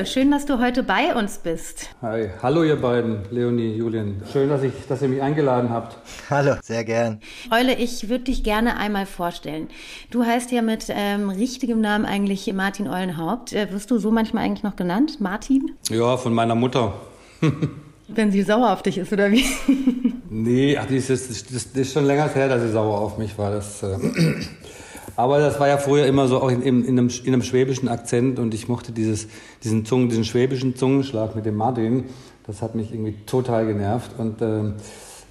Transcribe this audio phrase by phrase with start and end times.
[0.00, 1.90] Eule, schön, dass du heute bei uns bist.
[2.00, 4.22] Hi, hallo ihr beiden, Leonie, Julian.
[4.32, 5.98] Schön, dass, ich, dass ihr mich eingeladen habt.
[6.30, 7.20] Hallo, sehr gern.
[7.50, 9.68] Eule, ich würde dich gerne einmal vorstellen.
[10.10, 13.52] Du heißt ja mit ähm, richtigem Namen eigentlich Martin Eulenhaupt.
[13.52, 15.72] Äh, wirst du so manchmal eigentlich noch genannt, Martin?
[15.90, 16.94] Ja, von meiner Mutter.
[18.08, 19.44] Wenn sie sauer auf dich ist, oder wie?
[20.30, 23.50] nee, ach, das, ist, das ist schon länger her, dass sie sauer auf mich war.
[23.50, 23.98] Das, äh,
[25.20, 27.88] aber das war ja früher immer so auch in, in, in, einem, in einem schwäbischen
[27.88, 29.28] Akzent und ich mochte dieses,
[29.62, 32.04] diesen, Zungen, diesen schwäbischen Zungenschlag mit dem Martin.
[32.46, 34.12] Das hat mich irgendwie total genervt.
[34.18, 34.72] Und äh,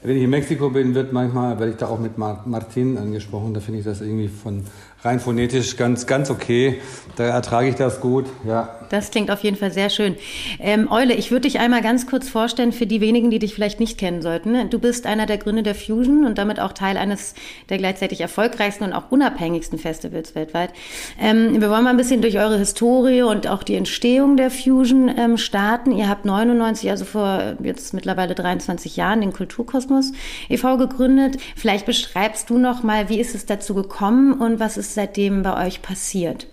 [0.04, 3.54] wenn ich in Mexiko bin, wird manchmal, werde ich da auch mit Martin angesprochen.
[3.54, 4.64] Da finde ich das irgendwie von
[5.04, 6.82] rein phonetisch ganz, ganz okay.
[7.16, 8.76] Da ertrage ich das gut, ja.
[8.90, 10.16] Das klingt auf jeden Fall sehr schön.
[10.60, 13.80] Ähm, Eule, ich würde dich einmal ganz kurz vorstellen für die wenigen, die dich vielleicht
[13.80, 14.70] nicht kennen sollten.
[14.70, 17.36] Du bist einer der Gründer der Fusion und damit auch Teil eines
[17.70, 20.72] der gleichzeitig erfolgreichsten und auch unabhängigsten Festivals weltweit.
[21.20, 25.12] Ähm, wir wollen mal ein bisschen durch eure Historie und auch die Entstehung der Fusion
[25.16, 25.92] ähm, starten.
[25.92, 30.14] Ihr habt 99, also vor jetzt mittlerweile 23 Jahren, den Kulturkosmos
[30.50, 30.78] e.V.
[30.78, 31.38] gegründet.
[31.56, 35.44] Vielleicht beschreibst du noch mal, wie ist es dazu gekommen und was ist ist seitdem
[35.44, 36.48] bei euch passiert?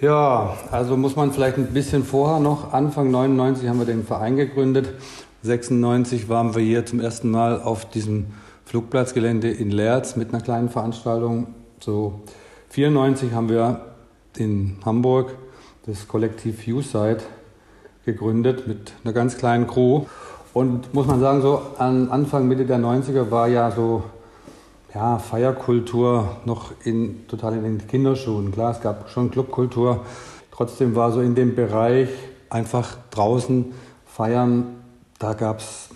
[0.00, 4.36] Ja, also muss man vielleicht ein bisschen vorher noch, Anfang 99 haben wir den Verein
[4.36, 4.94] gegründet.
[5.42, 8.26] 96 waren wir hier zum ersten Mal auf diesem
[8.64, 11.48] Flugplatzgelände in Lerz mit einer kleinen Veranstaltung.
[11.78, 12.20] So
[12.70, 13.94] 94 haben wir
[14.38, 15.34] in Hamburg
[15.84, 17.18] das Kollektiv U-Side
[18.06, 20.06] gegründet mit einer ganz kleinen Crew.
[20.54, 24.04] Und muss man sagen, so an Anfang, Mitte der 90er war ja so
[24.94, 28.52] ja, Feierkultur noch in, total in den Kinderschuhen.
[28.52, 30.04] Klar, es gab schon Clubkultur.
[30.50, 32.08] Trotzdem war so in dem Bereich
[32.50, 33.72] einfach draußen
[34.04, 34.82] feiern,
[35.18, 35.88] da gab es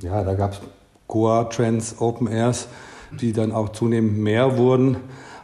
[0.00, 0.24] ja,
[1.06, 2.68] Goa Trends, Open Airs,
[3.20, 4.96] die dann auch zunehmend mehr wurden.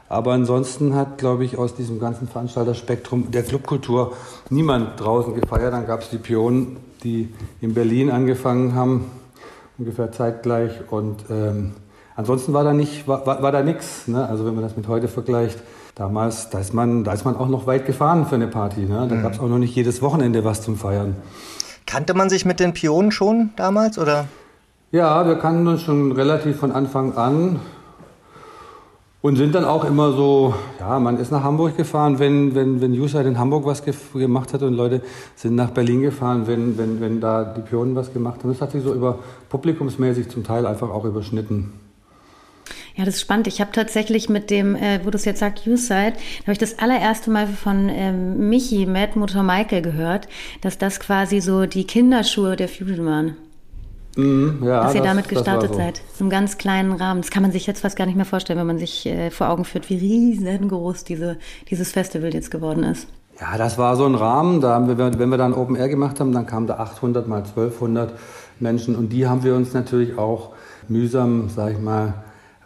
[0.09, 4.15] Aber ansonsten hat, glaube ich, aus diesem ganzen Veranstalterspektrum der Clubkultur
[4.49, 5.75] niemand draußen gefeiert.
[5.75, 7.29] Dann gab es die Pionen, die
[7.61, 9.11] in Berlin angefangen haben,
[9.77, 10.73] ungefähr zeitgleich.
[10.91, 11.75] Und ähm,
[12.19, 14.09] Ansonsten war da nicht, war, war, war da nichts.
[14.09, 14.29] Ne?
[14.29, 15.63] Also wenn man das mit heute vergleicht,
[15.95, 18.81] damals, da ist man, da ist man auch noch weit gefahren für eine Party.
[18.81, 19.07] Ne?
[19.09, 19.23] Da mhm.
[19.23, 21.15] gab es auch noch nicht jedes Wochenende was zum Feiern.
[21.87, 24.27] Kannte man sich mit den Pionen schon damals oder?
[24.91, 27.61] Ja, wir kannten uns schon relativ von Anfang an
[29.23, 33.01] und sind dann auch immer so, ja, man ist nach Hamburg gefahren, wenn, wenn, wenn
[33.01, 35.03] Uside in Hamburg was gemacht hat und Leute
[35.37, 38.51] sind nach Berlin gefahren, wenn, wenn, wenn da die Pionen was gemacht haben.
[38.51, 41.73] Das hat sich so über publikumsmäßig zum Teil einfach auch überschnitten.
[42.99, 43.47] Ja, das ist spannend.
[43.47, 46.81] Ich habe tatsächlich mit dem, äh, wo du es jetzt sagst, U-Side, habe ich das
[46.81, 50.27] allererste Mal von ähm, Michi, Matt Mutter Michael gehört,
[50.63, 53.37] dass das quasi so die Kinderschuhe der Fusion waren.
[54.17, 55.77] Mm, ja, dass ihr das, damit gestartet so.
[55.77, 56.03] seid.
[56.13, 57.21] So einem ganz kleinen Rahmen.
[57.21, 59.49] Das kann man sich jetzt fast gar nicht mehr vorstellen, wenn man sich äh, vor
[59.49, 61.37] Augen führt, wie riesengroß diese,
[61.71, 63.07] dieses Festival jetzt geworden ist.
[63.41, 64.61] Ja, das war so ein Rahmen.
[64.61, 67.45] Da haben wir, wenn wir dann Open Air gemacht haben, dann kamen da 800 mal
[67.45, 68.13] 1200
[68.59, 70.51] Menschen und die haben wir uns natürlich auch
[70.89, 72.15] mühsam, sag ich mal,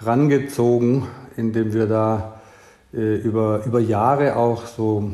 [0.05, 1.05] rangezogen,
[1.37, 2.41] indem wir da
[2.95, 5.11] äh, über, über Jahre auch so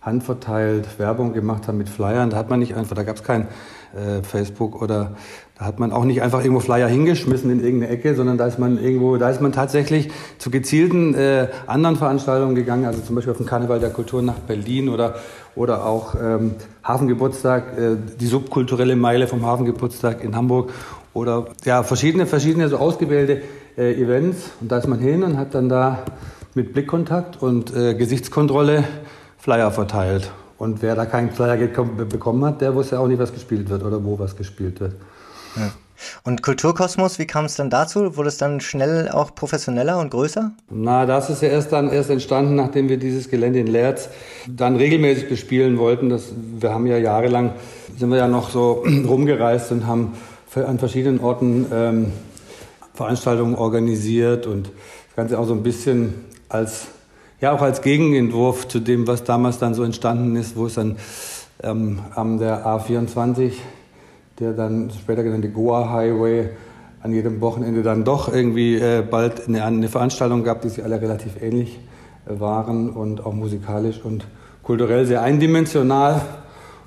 [0.00, 2.30] handverteilt Werbung gemacht haben mit Flyern.
[2.30, 3.48] Da hat man nicht einfach, da gab es kein
[3.94, 5.12] äh, Facebook oder
[5.58, 8.58] da hat man auch nicht einfach irgendwo Flyer hingeschmissen in irgendeine Ecke, sondern da ist
[8.58, 13.32] man irgendwo, da ist man tatsächlich zu gezielten äh, anderen Veranstaltungen gegangen, also zum Beispiel
[13.32, 15.16] auf den Karneval der Kultur nach Berlin oder,
[15.56, 20.70] oder auch ähm, Hafengeburtstag, äh, die subkulturelle Meile vom Hafengeburtstag in Hamburg
[21.12, 23.42] oder ja, verschiedene, verschiedene so ausgewählte
[23.78, 24.50] äh, Events.
[24.60, 26.00] Und da ist man hin und hat dann da
[26.54, 28.84] mit Blickkontakt und äh, Gesichtskontrolle
[29.38, 30.30] Flyer verteilt.
[30.58, 34.04] Und wer da keinen Flyer bekommen hat, der wusste auch nicht, was gespielt wird oder
[34.04, 34.94] wo was gespielt wird.
[35.56, 35.70] Ja.
[36.22, 38.16] Und Kulturkosmos, wie kam es dann dazu?
[38.16, 40.52] Wurde es dann schnell auch professioneller und größer?
[40.70, 44.08] Na, das ist ja erst dann erst entstanden, nachdem wir dieses Gelände in Lerz
[44.46, 46.08] dann regelmäßig bespielen wollten.
[46.08, 47.52] Das, wir haben ja jahrelang,
[47.96, 50.14] sind wir ja noch so rumgereist und haben
[50.54, 52.12] an verschiedenen Orten ähm,
[52.98, 56.14] Veranstaltungen organisiert und das Ganze auch so ein bisschen
[56.48, 56.88] als,
[57.40, 60.96] ja, auch als Gegenentwurf zu dem, was damals dann so entstanden ist, wo es dann
[61.62, 63.52] ähm, am der A24,
[64.40, 66.50] der dann später genannte Goa Highway,
[67.00, 71.00] an jedem Wochenende dann doch irgendwie äh, bald eine, eine, Veranstaltung gab, die sich alle
[71.00, 71.78] relativ ähnlich
[72.26, 74.26] äh, waren und auch musikalisch und
[74.64, 76.20] kulturell sehr eindimensional.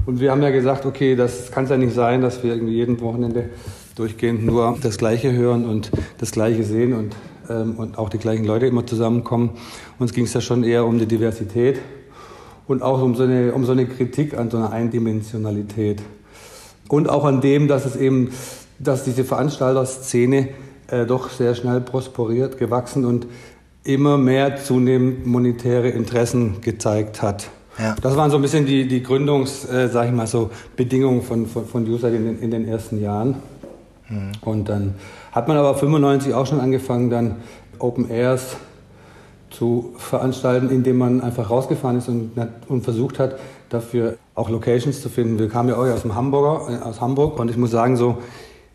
[0.06, 2.74] Und wir haben ja gesagt, okay, das kann es ja nicht sein, dass wir irgendwie
[2.74, 3.52] jeden Wochenende
[3.96, 6.94] durchgehend nur das Gleiche hören und das Gleiche sehen.
[6.94, 7.16] Und
[7.52, 9.52] ähm, und auch die gleichen Leute immer zusammenkommen.
[10.00, 11.80] Uns ging es ja schon eher um die Diversität
[12.68, 16.02] und auch um so, eine, um so eine Kritik an so einer Eindimensionalität.
[16.88, 18.32] Und auch an dem, dass es eben,
[18.80, 20.50] dass diese Veranstalterszene
[20.88, 23.28] äh, doch sehr schnell prosperiert, gewachsen und
[23.84, 27.50] immer mehr zunehmend monetäre Interessen gezeigt hat.
[27.80, 27.96] Ja.
[28.02, 31.48] Das waren so ein bisschen die, die Gründungs, äh, sag ich mal so, Bedingungen von,
[31.48, 33.38] von, von User in den, in den ersten Jahren.
[34.12, 34.32] Mhm.
[34.42, 34.96] Und dann
[35.32, 37.38] hat man aber 95 auch schon angefangen, dann
[37.80, 38.58] Open Airs
[39.50, 42.32] zu veranstalten, indem man einfach rausgefahren ist und,
[42.68, 43.38] und versucht hat,
[43.70, 45.40] dafür auch Locations zu finden.
[45.40, 48.18] Wir kamen ja auch aus dem Hamburger, äh, aus Hamburg und ich muss sagen, so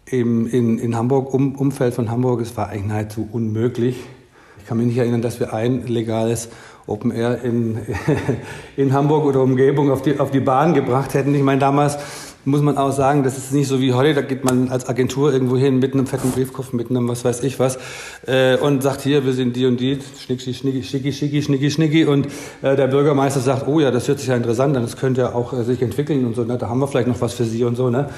[0.07, 3.97] im, in, in Hamburg, um, Umfeld von Hamburg, es war eigentlich nahezu unmöglich.
[4.59, 6.49] Ich kann mich nicht erinnern, dass wir ein legales
[6.87, 7.79] Open Air in,
[8.77, 11.35] in Hamburg oder Umgebung auf die, auf die Bahn gebracht hätten.
[11.35, 11.99] Ich meine, damals
[12.47, 15.33] muss man auch sagen, das ist nicht so wie heute, da geht man als Agentur
[15.33, 17.79] irgendwo hin mit einem fetten Briefkopf, mit einem was weiß ich was
[18.27, 21.13] äh, und sagt hier, wir sind die und die, schnicki, schnicki,
[21.43, 22.27] schnicki, schnicki und
[22.63, 25.35] äh, der Bürgermeister sagt, oh ja, das hört sich ja interessant an, das könnte ja
[25.35, 26.57] auch äh, sich entwickeln und so, ne?
[26.57, 27.91] da haben wir vielleicht noch was für Sie und so.
[27.91, 28.09] Ne?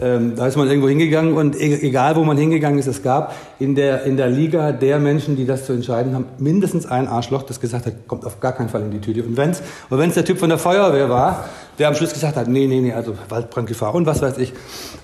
[0.00, 3.34] Ähm, da ist man irgendwo hingegangen und e egal, wo man hingegangen ist, es gab
[3.58, 7.42] in der, in der Liga der Menschen, die das zu entscheiden haben, mindestens ein Arschloch,
[7.42, 9.22] das gesagt hat, kommt auf gar keinen Fall in die Tüte.
[9.22, 11.44] Und wenn's, und wenn's der Typ von der Feuerwehr war,
[11.78, 14.52] der am Schluss gesagt hat, nee, nee, nee, also Waldbrandgefahr und was weiß ich.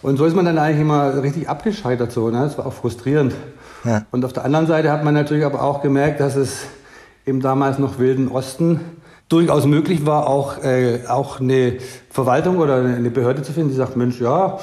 [0.02, 2.28] Und so ist man dann eigentlich immer richtig abgescheitert so.
[2.28, 2.40] Ne?
[2.40, 3.34] Das war auch frustrierend.
[3.84, 4.04] Ja.
[4.10, 6.66] Und auf der anderen Seite hat man natürlich aber auch gemerkt, dass es
[7.24, 8.80] im damals noch wilden Osten
[9.28, 11.78] durchaus möglich war, auch, äh, auch eine
[12.10, 14.58] Verwaltung oder eine Behörde zu finden, die sagt, Mensch, ja.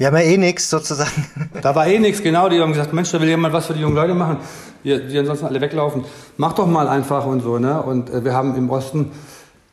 [0.00, 1.26] Wir haben ja eh nichts sozusagen.
[1.60, 2.48] Da war eh nichts, genau.
[2.48, 4.38] Die haben gesagt, Mensch, da will jemand was für die jungen Leute machen,
[4.82, 6.04] die, die ansonsten alle weglaufen.
[6.38, 7.58] Mach doch mal einfach und so.
[7.58, 7.82] Ne?
[7.82, 9.10] Und äh, wir haben im Osten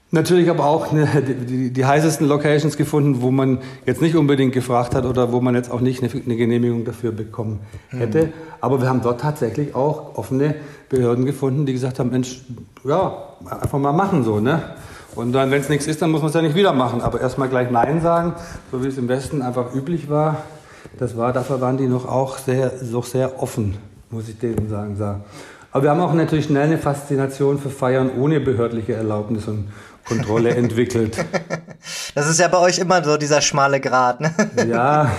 [0.10, 4.96] Natürlich aber auch eine, die, die, heißesten Locations gefunden, wo man jetzt nicht unbedingt gefragt
[4.96, 7.60] hat oder wo man jetzt auch nicht eine, eine Genehmigung dafür bekommen
[7.90, 8.28] hätte.
[8.28, 8.34] Mhm.
[8.62, 10.56] Aber wir haben dort tatsächlich auch offene
[10.88, 12.42] Behörden gefunden, die gesagt haben, Mensch,
[12.86, 13.18] ja,
[13.50, 14.76] einfach mal machen so, ne?
[15.18, 17.02] Und dann, wenn es nichts ist, dann muss man es ja nicht wieder machen.
[17.02, 18.36] Aber erstmal gleich Nein sagen,
[18.72, 20.44] so wie es im Westen einfach üblich war.
[21.00, 23.78] Das war, dafür waren die noch auch sehr, noch sehr offen,
[24.12, 24.96] muss ich denen sagen.
[25.72, 29.70] Aber wir haben auch natürlich schnell eine Faszination für Feiern ohne behördliche Erlaubnis und
[30.08, 31.18] Kontrolle entwickelt.
[32.14, 34.32] Das ist ja bei euch immer so dieser schmale Grat, ne?
[34.70, 35.12] Ja.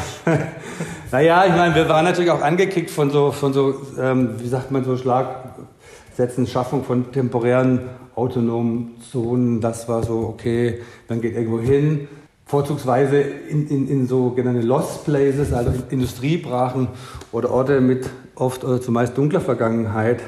[1.10, 4.70] Naja, ich meine, wir waren natürlich auch angekickt von so, von so ähm, wie sagt
[4.70, 7.80] man, so Schlagsätzen, Schaffung von temporären
[8.18, 9.60] autonomen Zonen.
[9.60, 12.08] Das war so, okay, dann geht irgendwo hin.
[12.44, 16.88] Vorzugsweise in, in, in sogenannte Lost Places, also Industriebrachen
[17.32, 20.20] oder Orte mit oft oder zumeist dunkler Vergangenheit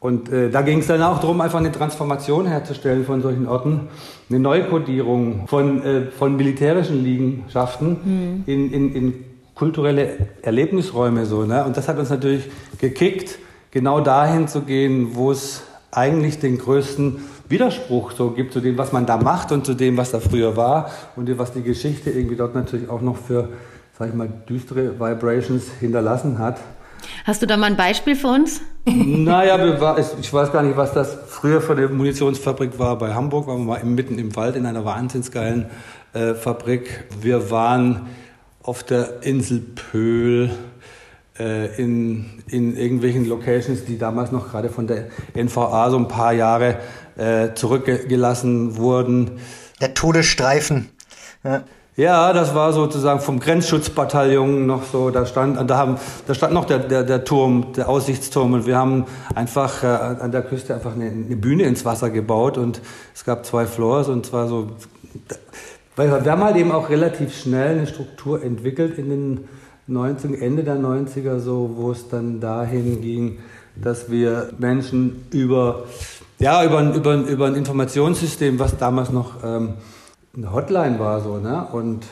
[0.00, 3.88] und äh, da ging es dann auch darum, einfach eine Transformation herzustellen von solchen Orten,
[4.30, 8.44] eine Neukodierung von, äh, von militärischen Liegenschaften mhm.
[8.46, 9.24] in, in, in
[9.54, 11.26] kulturelle Erlebnisräume.
[11.26, 11.64] So, ne?
[11.66, 12.44] Und das hat uns natürlich
[12.78, 13.38] gekickt,
[13.70, 18.92] genau dahin zu gehen, wo es eigentlich den größten Widerspruch so gibt zu dem, was
[18.92, 22.36] man da macht und zu dem, was da früher war und was die Geschichte irgendwie
[22.36, 23.48] dort natürlich auch noch für,
[23.98, 26.60] sag ich mal, düstere Vibrations hinterlassen hat.
[27.24, 28.60] Hast du da mal ein Beispiel für uns?
[28.84, 29.58] Naja,
[30.20, 32.98] ich weiß gar nicht, was das früher für eine Munitionsfabrik war.
[32.98, 35.66] Bei Hamburg waren wir mal mitten im Wald in einer wahnsinnsgeilen
[36.12, 37.04] äh, Fabrik.
[37.20, 38.06] Wir waren
[38.62, 40.50] auf der Insel Pöhl
[41.76, 46.76] in, in irgendwelchen Locations, die damals noch gerade von der NVA so ein paar Jahre
[47.16, 49.40] äh, zurückgelassen wurden.
[49.80, 50.90] Der Todesstreifen.
[51.42, 51.64] Ja.
[51.96, 56.64] Ja, das war sozusagen vom Grenzschutzbataillon noch so, da stand, da haben, da stand noch
[56.64, 59.04] der, der, der Turm, der Aussichtsturm und wir haben
[59.34, 62.80] einfach äh, an der Küste einfach eine, eine Bühne ins Wasser gebaut und
[63.14, 64.68] es gab zwei Floors und zwar so,
[65.96, 69.48] weil wir haben halt eben auch relativ schnell eine Struktur entwickelt in den
[69.90, 73.38] 90 Ende der 90er so, wo es dann dahin ging,
[73.74, 75.84] dass wir Menschen über,
[76.38, 79.74] ja, über, über, über ein Informationssystem, was damals noch ähm,
[80.36, 81.66] eine Hotline war so, ne?
[81.72, 82.04] Und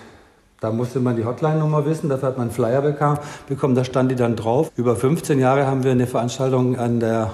[0.61, 3.19] da musste man die Hotline-Nummer wissen, dafür hat man einen Flyer bekam,
[3.49, 4.73] bekommen, da stand die dann drauf.
[4.75, 7.31] Über 15 Jahre haben wir eine Veranstaltung an der,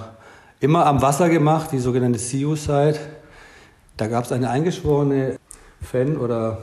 [0.61, 2.99] immer am Wasser gemacht, die sogenannte CU-Site.
[3.97, 5.39] Da gab es eine eingeschworene
[5.81, 6.59] Fan- oder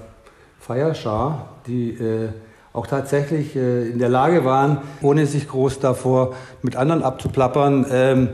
[0.59, 2.29] Feierschar, die äh,
[2.73, 8.29] auch tatsächlich äh, in der Lage waren, ohne sich groß davor mit anderen abzuplappern, ähm,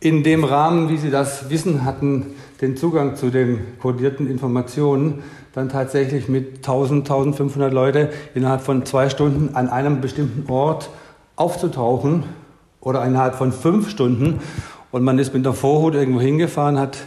[0.00, 5.68] in dem Rahmen, wie sie das Wissen hatten, den Zugang zu den kodierten Informationen dann
[5.70, 10.90] tatsächlich mit 1000, 1500 Leute innerhalb von zwei Stunden an einem bestimmten Ort
[11.34, 12.24] aufzutauchen
[12.80, 14.40] oder innerhalb von fünf Stunden.
[14.92, 16.98] Und man ist mit der Vorhut irgendwo hingefahren, hat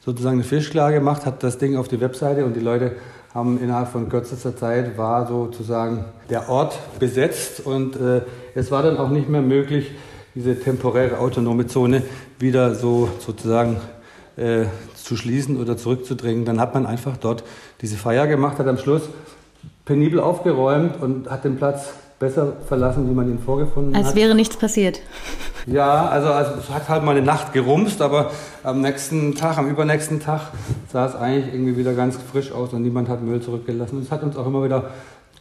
[0.00, 2.92] sozusagen eine Fischklage gemacht, hat das Ding auf die Webseite und die Leute
[3.34, 8.22] haben innerhalb von kürzester Zeit war sozusagen der Ort besetzt und äh,
[8.54, 9.92] es war dann auch nicht mehr möglich,
[10.34, 12.02] diese temporäre autonome Zone
[12.38, 13.76] wieder so sozusagen
[14.36, 16.44] äh, zu schließen oder zurückzudrängen.
[16.44, 17.44] Dann hat man einfach dort
[17.80, 19.02] diese Feier gemacht, hat am Schluss
[19.84, 24.12] penibel aufgeräumt und hat den Platz besser verlassen, wie man ihn vorgefunden Als hat.
[24.12, 25.00] Als wäre nichts passiert.
[25.66, 28.30] Ja, also, also es hat halt mal eine Nacht gerumst, aber
[28.62, 30.52] am nächsten Tag, am übernächsten Tag
[30.92, 33.96] sah es eigentlich irgendwie wieder ganz frisch aus und niemand hat Müll zurückgelassen.
[33.96, 34.90] Und es hat uns auch immer wieder,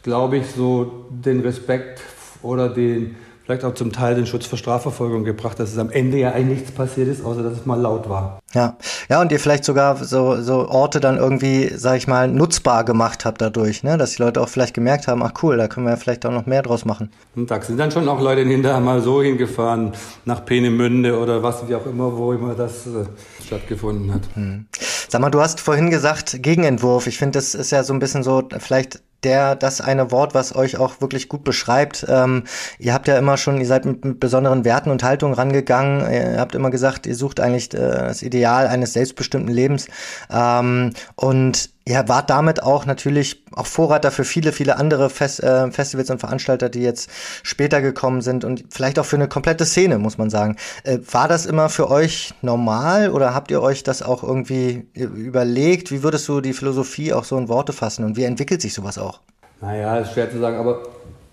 [0.01, 2.01] glaube ich, so den Respekt
[2.41, 3.15] oder den
[3.51, 6.59] vielleicht auch zum Teil den Schutz vor Strafverfolgung gebracht, dass es am Ende ja eigentlich
[6.59, 8.39] nichts passiert ist, außer dass es mal laut war.
[8.53, 8.77] Ja,
[9.09, 13.25] ja, und ihr vielleicht sogar so, so Orte dann irgendwie, sag ich mal, nutzbar gemacht
[13.25, 13.97] habt dadurch, ne?
[13.97, 16.31] dass die Leute auch vielleicht gemerkt haben, ach cool, da können wir ja vielleicht auch
[16.31, 17.11] noch mehr draus machen.
[17.35, 19.91] Und da sind dann schon auch Leute hinterher mal so hingefahren,
[20.23, 23.05] nach Peenemünde oder was, wie auch immer, wo immer das äh,
[23.45, 24.21] stattgefunden hat.
[24.35, 24.67] Hm.
[25.09, 27.07] Sag mal, du hast vorhin gesagt, Gegenentwurf.
[27.07, 30.55] Ich finde, das ist ja so ein bisschen so, vielleicht der das eine Wort, was
[30.55, 32.05] euch auch wirklich gut beschreibt.
[32.09, 32.43] Ähm,
[32.79, 36.11] ihr habt ja immer schon, ihr seid mit, mit, besonderen Werten und Haltungen rangegangen.
[36.11, 39.87] Ihr habt immer gesagt, ihr sucht eigentlich äh, das Ideal eines selbstbestimmten Lebens.
[40.31, 45.69] Ähm, und ihr wart damit auch natürlich auch Vorreiter für viele, viele andere Fest, äh,
[45.71, 47.09] Festivals und Veranstalter, die jetzt
[47.43, 50.55] später gekommen sind und vielleicht auch für eine komplette Szene, muss man sagen.
[50.83, 55.91] Äh, war das immer für euch normal oder habt ihr euch das auch irgendwie überlegt?
[55.91, 58.97] Wie würdest du die Philosophie auch so in Worte fassen und wie entwickelt sich sowas
[58.97, 59.19] auch?
[59.59, 60.81] Naja, ist schwer zu sagen, aber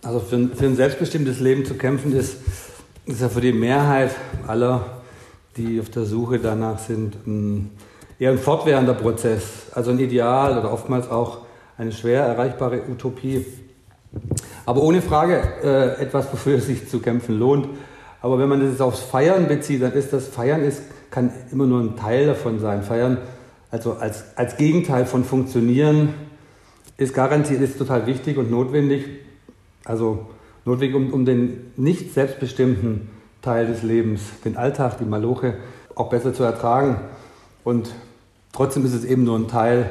[0.02, 2.36] also für ein, für ein selbstbestimmtes Leben zu kämpfen ist,
[3.06, 4.10] ist ja für die Mehrheit
[4.46, 4.84] aller,
[5.56, 7.70] die auf der Suche danach sind, ein,
[8.18, 11.42] eher ein fortwährender Prozess, also ein Ideal oder oftmals auch
[11.76, 13.46] eine schwer erreichbare Utopie.
[14.66, 17.68] Aber ohne Frage äh, etwas, wofür es sich zu kämpfen lohnt.
[18.20, 21.80] Aber wenn man das aufs Feiern bezieht, dann ist das Feiern ist, kann immer nur
[21.80, 22.82] ein Teil davon sein.
[22.82, 23.18] Feiern,
[23.70, 26.14] also als, als Gegenteil von Funktionieren,
[26.96, 29.04] ist garantiert, ist total wichtig und notwendig.
[29.84, 30.26] Also
[30.64, 33.08] notwendig, um, um den nicht selbstbestimmten
[33.40, 35.54] Teil des Lebens, den Alltag, die Maloche,
[35.94, 36.96] auch besser zu ertragen.
[37.62, 37.90] Und
[38.52, 39.90] trotzdem ist es eben nur ein Teil.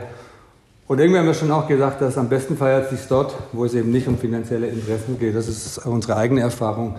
[0.87, 3.73] Und irgendwie haben wir schon auch gesagt, dass am besten feiert sich dort, wo es
[3.73, 5.35] eben nicht um finanzielle Interessen geht.
[5.35, 6.95] Das ist unsere eigene Erfahrung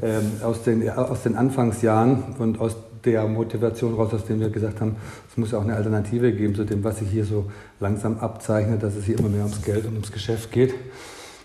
[0.00, 4.80] ähm, aus, den, aus den Anfangsjahren und aus der Motivation raus, aus der wir gesagt
[4.80, 4.96] haben,
[5.28, 7.50] es muss auch eine Alternative geben zu dem, was sich hier so
[7.80, 10.74] langsam abzeichnet, dass es hier immer mehr ums Geld und ums Geschäft geht.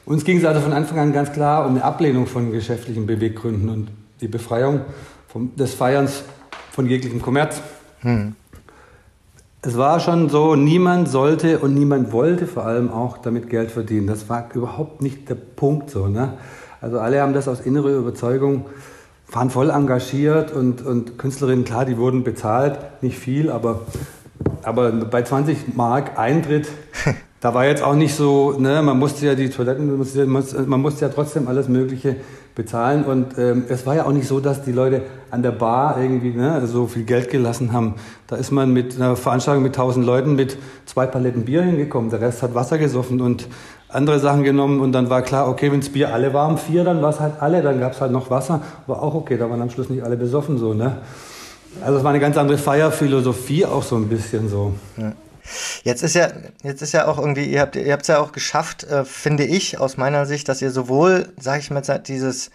[0.05, 3.69] Uns ging es also von Anfang an ganz klar um eine Ablehnung von geschäftlichen Beweggründen
[3.69, 3.89] und
[4.21, 4.81] die Befreiung
[5.27, 6.23] vom, des Feierns
[6.71, 7.61] von jeglichem Kommerz.
[7.99, 8.35] Hm.
[9.67, 14.07] Es war schon so, niemand sollte und niemand wollte vor allem auch damit Geld verdienen.
[14.07, 16.07] Das war überhaupt nicht der Punkt so.
[16.07, 16.35] Ne?
[16.79, 18.63] Also alle haben das aus innerer Überzeugung
[19.29, 23.81] waren voll engagiert und, und Künstlerinnen, klar, die wurden bezahlt, nicht viel, aber,
[24.63, 26.69] aber bei 20 Mark Eintritt,
[27.41, 30.79] da war jetzt auch nicht so, ne, man musste ja die Toiletten, man musste, man
[30.79, 32.15] musste ja trotzdem alles Mögliche
[32.57, 36.01] bezahlen und ähm, es war ja auch nicht so, dass die Leute an der Bar
[36.01, 37.93] irgendwie ne, so viel Geld gelassen haben.
[38.25, 42.19] Da ist man mit einer Veranstaltung mit 1000 Leuten mit zwei Paletten Bier hingekommen, der
[42.19, 43.47] Rest hat Wasser gesoffen und
[43.89, 47.01] andere Sachen genommen und dann war klar, okay, wenn das Bier alle waren, vier, dann
[47.01, 49.61] war es halt alle, dann gab es halt noch Wasser, war auch okay, da waren
[49.61, 50.97] am Schluss nicht alle besoffen so, ne?
[51.85, 54.73] Also es war eine ganz andere Feierphilosophie auch so ein bisschen so.
[54.97, 55.13] Ja.
[55.83, 56.29] Jetzt ist ja,
[56.63, 59.79] jetzt ist ja auch irgendwie, ihr habt, ihr es ja auch geschafft, äh, finde ich,
[59.79, 62.51] aus meiner Sicht, dass ihr sowohl, sage ich mal, dieses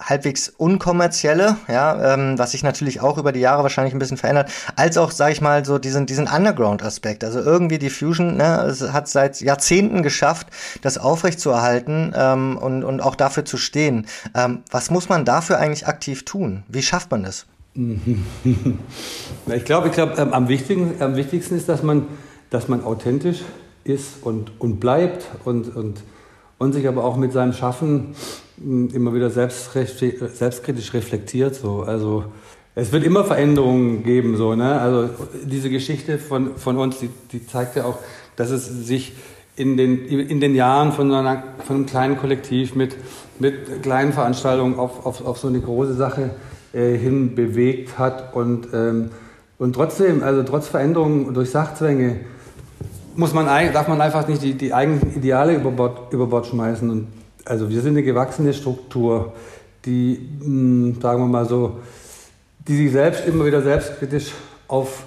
[0.00, 4.50] halbwegs unkommerzielle, ja, ähm, was sich natürlich auch über die Jahre wahrscheinlich ein bisschen verändert,
[4.76, 7.22] als auch, sage ich mal, so diesen, diesen Underground-Aspekt.
[7.22, 10.48] Also irgendwie die Fusion ne, es hat seit Jahrzehnten geschafft,
[10.80, 14.06] das aufrechtzuerhalten ähm, und, und auch dafür zu stehen.
[14.34, 16.62] Ähm, was muss man dafür eigentlich aktiv tun?
[16.68, 17.46] Wie schafft man das?
[17.74, 22.06] ich glaube, ich glaube am, wichtigsten, am wichtigsten ist, dass man,
[22.50, 23.42] dass man authentisch
[23.84, 26.02] ist und, und bleibt und, und,
[26.58, 28.14] und sich aber auch mit seinem Schaffen
[28.58, 31.54] immer wieder selbst, selbstkritisch reflektiert.
[31.54, 31.82] So.
[31.82, 32.24] Also
[32.74, 34.36] es wird immer Veränderungen geben.
[34.36, 34.80] So, ne?
[34.80, 35.10] Also
[35.44, 37.98] diese Geschichte von, von uns, die, die zeigt ja auch,
[38.36, 39.14] dass es sich
[39.56, 42.96] in den, in den Jahren von, einer, von einem kleinen Kollektiv mit,
[43.38, 46.30] mit kleinen Veranstaltungen auf, auf, auf so eine große Sache
[46.72, 48.34] äh, hin bewegt hat.
[48.34, 49.10] Und, ähm,
[49.58, 52.20] und trotzdem, also trotz Veränderungen durch Sachzwänge,
[53.16, 56.88] muss man, darf man einfach nicht die, die eigenen Ideale über Bord, über Bord schmeißen.
[56.88, 57.08] Und
[57.44, 59.32] also wir sind eine gewachsene Struktur,
[59.84, 61.78] die, mh, hm, sagen wir mal so,
[62.66, 64.32] die sich selbst immer wieder selbstkritisch
[64.68, 65.04] auf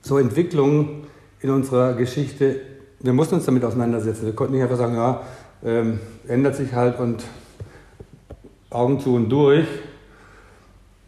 [0.00, 1.06] so Entwicklungen
[1.40, 2.60] in unserer Geschichte,
[3.00, 4.26] wir mussten uns damit auseinandersetzen.
[4.26, 5.22] Wir konnten nicht einfach sagen, ja,
[5.64, 7.22] ähm, ändert sich halt und
[8.70, 9.66] Augen zu und durch.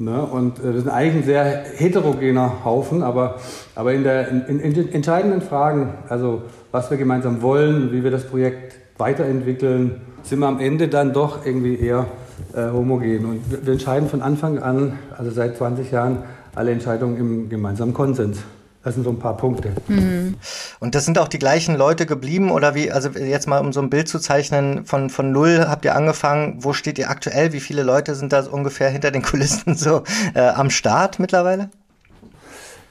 [0.00, 0.22] Ne?
[0.22, 3.36] Und äh, wir sind eigentlich ein sehr heterogener Haufen, aber,
[3.74, 6.42] aber in, der, in, in entscheidenden Fragen, also
[6.72, 11.44] was wir gemeinsam wollen, wie wir das Projekt weiterentwickeln, sind wir am Ende dann doch
[11.44, 12.06] irgendwie eher
[12.54, 13.26] äh, homogen.
[13.26, 16.22] Und wir entscheiden von Anfang an, also seit 20 Jahren,
[16.54, 18.42] alle Entscheidungen im gemeinsamen Konsens.
[18.82, 19.72] Das sind so ein paar Punkte.
[19.88, 20.36] Mhm.
[20.78, 23.80] Und das sind auch die gleichen Leute geblieben oder wie, also jetzt mal um so
[23.80, 27.52] ein Bild zu zeichnen, von, von null habt ihr angefangen, wo steht ihr aktuell?
[27.52, 30.02] Wie viele Leute sind da ungefähr hinter den Kulissen so
[30.34, 31.68] äh, am Start mittlerweile?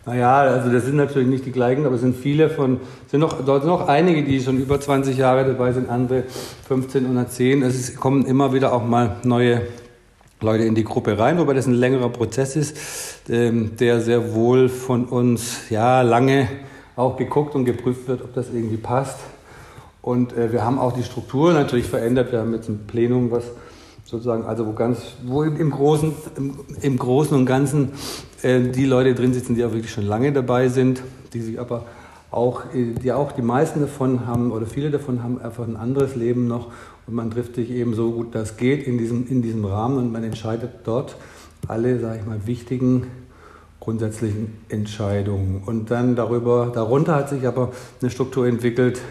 [0.06, 3.44] Naja, also das sind natürlich nicht die gleichen, aber es sind viele von, sind noch,
[3.46, 6.24] dort sind noch einige, die schon über 20 Jahre dabei sind, andere
[6.68, 7.64] 15 oder 10.
[7.64, 9.64] Es kommen immer wieder auch mal neue
[10.42, 12.78] Leute in die Gruppe rein, wobei das ein längerer Prozess ist,
[13.30, 16.48] ähm, der sehr wohl von uns ja lange
[16.96, 19.20] auch geguckt und geprüft wird, ob das irgendwie passt.
[20.02, 22.32] Und äh, wir haben auch die Struktur natürlich verändert.
[22.32, 23.52] Wir haben jetzt ein Plenum, was
[24.06, 27.92] sozusagen, also wo ganz, wo im Großen, im, im Großen und Ganzen
[28.42, 31.04] äh, die Leute drin sitzen, die auch wirklich schon lange dabei sind,
[31.34, 31.84] die sich aber
[32.32, 36.16] auch, äh, die auch die meisten davon haben oder viele davon haben einfach ein anderes
[36.16, 36.68] Leben noch
[37.10, 40.12] und man trifft sich eben so gut das geht in diesem, in diesem Rahmen und
[40.12, 41.16] man entscheidet dort
[41.68, 43.08] alle, sage ich mal, wichtigen
[43.80, 45.64] grundsätzlichen Entscheidungen.
[45.66, 49.02] Und dann darüber, darunter hat sich aber eine Struktur entwickelt,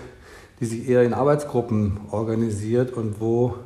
[0.61, 3.57] die sich eher in Arbeitsgruppen organisiert und wo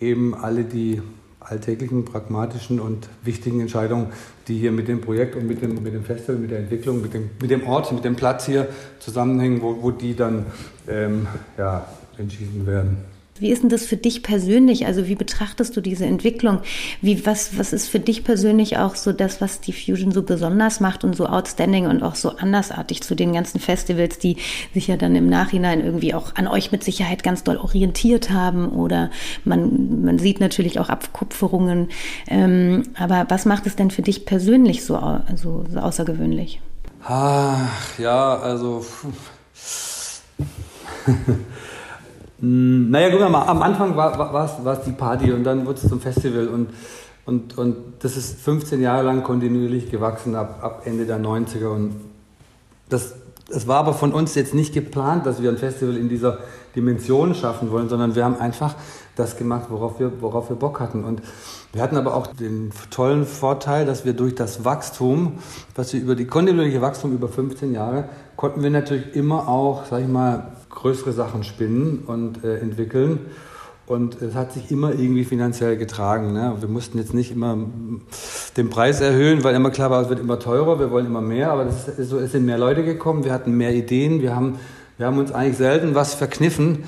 [0.00, 1.00] eben alle die
[1.38, 4.08] alltäglichen, pragmatischen und wichtigen Entscheidungen,
[4.48, 7.14] die hier mit dem Projekt und mit dem, mit dem Festival, mit der Entwicklung, mit
[7.14, 8.66] dem, mit dem Ort, mit dem Platz hier
[8.98, 10.46] zusammenhängen, wo, wo die dann
[10.88, 11.86] ähm, ja,
[12.18, 13.17] entschieden werden.
[13.40, 14.86] Wie ist denn das für dich persönlich?
[14.86, 16.60] Also wie betrachtest du diese Entwicklung?
[17.00, 20.80] Wie, was, was ist für dich persönlich auch so das, was die Fusion so besonders
[20.80, 24.36] macht und so outstanding und auch so andersartig zu den ganzen Festivals, die
[24.74, 28.68] sich ja dann im Nachhinein irgendwie auch an euch mit Sicherheit ganz doll orientiert haben
[28.70, 29.10] oder
[29.44, 31.88] man, man sieht natürlich auch Abkupferungen.
[32.28, 34.98] Ähm, aber was macht es denn für dich persönlich so,
[35.36, 36.60] so, so außergewöhnlich?
[37.04, 38.84] Ach, ja, also
[42.40, 46.00] naja, guck mal, am Anfang war, war, es die Party und dann wurde es zum
[46.00, 46.68] Festival und,
[47.26, 51.96] und, und das ist 15 Jahre lang kontinuierlich gewachsen ab, ab Ende der 90er und
[52.88, 53.14] das,
[53.48, 56.38] das war aber von uns jetzt nicht geplant, dass wir ein Festival in dieser
[56.76, 58.74] Dimension schaffen wollen, sondern wir haben einfach
[59.16, 61.04] das gemacht, worauf wir, worauf wir Bock hatten.
[61.04, 61.22] Und
[61.72, 65.34] wir hatten aber auch den tollen Vorteil, dass wir durch das Wachstum,
[65.74, 70.00] was wir über die kontinuierliche Wachstum über 15 Jahre, konnten wir natürlich immer auch, sag
[70.00, 73.20] ich mal, größere Sachen spinnen und äh, entwickeln.
[73.86, 76.32] Und es hat sich immer irgendwie finanziell getragen.
[76.32, 76.56] Ne?
[76.60, 77.56] Wir mussten jetzt nicht immer
[78.56, 81.50] den Preis erhöhen, weil immer klar war, es wird immer teurer, wir wollen immer mehr.
[81.50, 84.58] Aber das ist so, es sind mehr Leute gekommen, wir hatten mehr Ideen, wir haben,
[84.98, 86.84] wir haben uns eigentlich selten was verkniffen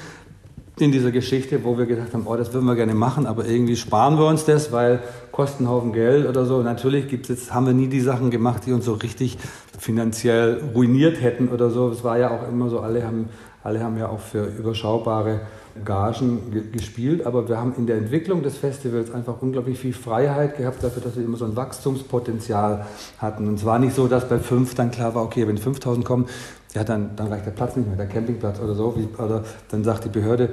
[0.81, 3.77] in dieser Geschichte, wo wir gedacht haben, oh, das würden wir gerne machen, aber irgendwie
[3.77, 5.01] sparen wir uns das, weil
[5.33, 6.63] kosten Haufen Geld oder so.
[6.63, 9.39] Natürlich gibt's jetzt, haben wir nie die Sachen gemacht, die uns so richtig
[9.79, 11.91] finanziell ruiniert hätten oder so.
[11.91, 13.29] Es war ja auch immer so, alle haben
[13.63, 15.41] alle haben ja auch für überschaubare
[15.85, 20.57] Gagen ge gespielt, aber wir haben in der Entwicklung des Festivals einfach unglaublich viel Freiheit
[20.57, 22.87] gehabt dafür, dass wir immer so ein Wachstumspotenzial
[23.19, 23.47] hatten.
[23.47, 26.27] Und zwar nicht so, dass bei fünf dann klar war, okay, wenn 5000 kommen,
[26.75, 29.85] ja, dann, dann reicht der Platz nicht mehr, der Campingplatz oder so, wie, oder dann
[29.85, 30.51] sagt die Behörde,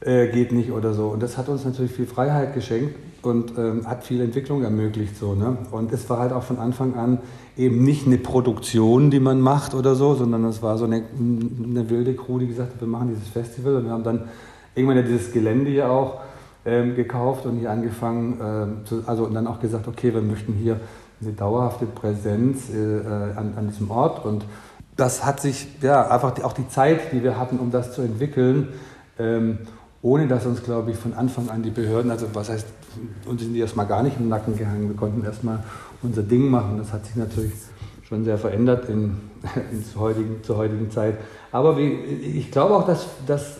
[0.00, 1.08] äh, geht nicht oder so.
[1.08, 5.16] Und das hat uns natürlich viel Freiheit geschenkt und ähm, hat viel Entwicklung ermöglicht.
[5.16, 5.56] So, ne?
[5.72, 7.18] Und es war halt auch von Anfang an
[7.56, 11.90] eben nicht eine Produktion, die man macht oder so, sondern es war so eine, eine
[11.90, 14.28] wilde Crew, die gesagt hat, wir machen dieses Festival und wir haben dann
[14.76, 16.20] irgendwann ja dieses Gelände hier auch
[16.64, 20.52] ähm, gekauft und hier angefangen, ähm, zu, also und dann auch gesagt, okay, wir möchten
[20.52, 20.78] hier
[21.20, 24.44] eine dauerhafte Präsenz äh, äh, an, an diesem Ort und
[24.98, 28.02] das hat sich, ja, einfach die, auch die Zeit, die wir hatten, um das zu
[28.02, 28.68] entwickeln,
[29.18, 29.58] ähm,
[30.02, 32.66] ohne dass uns, glaube ich, von Anfang an die Behörden, also was heißt,
[33.24, 34.88] uns sind die erstmal gar nicht im Nacken gehangen.
[34.88, 35.62] Wir konnten erstmal
[36.02, 36.78] unser Ding machen.
[36.78, 37.52] Das hat sich natürlich
[38.08, 39.18] schon sehr verändert in,
[39.72, 41.14] in zur, heutigen, zur heutigen Zeit.
[41.52, 43.58] Aber wie, ich glaube auch, dass, dass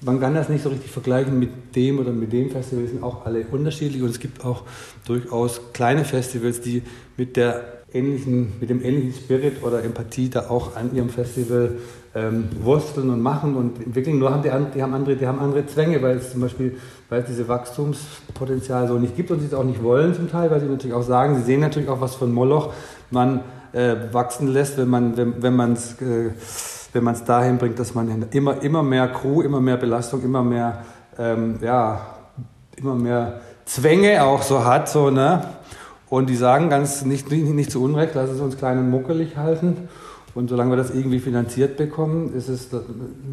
[0.00, 2.84] man kann das nicht so richtig vergleichen mit dem oder mit dem Festival.
[2.84, 4.64] Die sind auch alle unterschiedlich und es gibt auch
[5.06, 6.82] durchaus kleine Festivals, die
[7.16, 11.76] mit der ähnlichen, mit dem ähnlichen Spirit oder Empathie da auch an ihrem Festival
[12.14, 14.18] ähm, wursteln und machen und entwickeln.
[14.18, 16.76] Nur haben die, die, haben andere, die haben andere Zwänge, weil es zum Beispiel,
[17.08, 20.50] weil es diese Wachstumspotenzial so nicht gibt und sie es auch nicht wollen zum Teil,
[20.50, 22.72] weil sie natürlich auch sagen, sie sehen natürlich auch was von Moloch
[23.10, 23.40] man
[23.72, 26.30] äh, wachsen lässt, wenn man wenn, wenn es äh,
[26.92, 30.42] wenn man es dahin bringt, dass man immer immer mehr Crew, immer mehr Belastung, immer
[30.42, 30.84] mehr
[31.18, 32.00] ähm, ja
[32.76, 35.44] immer mehr Zwänge auch so hat so ne
[36.10, 39.36] und die sagen ganz nicht, nicht, nicht zu Unrecht, lass es uns klein und muckelig
[39.36, 39.88] halten.
[40.32, 42.68] Und solange wir das irgendwie finanziert bekommen, ist es,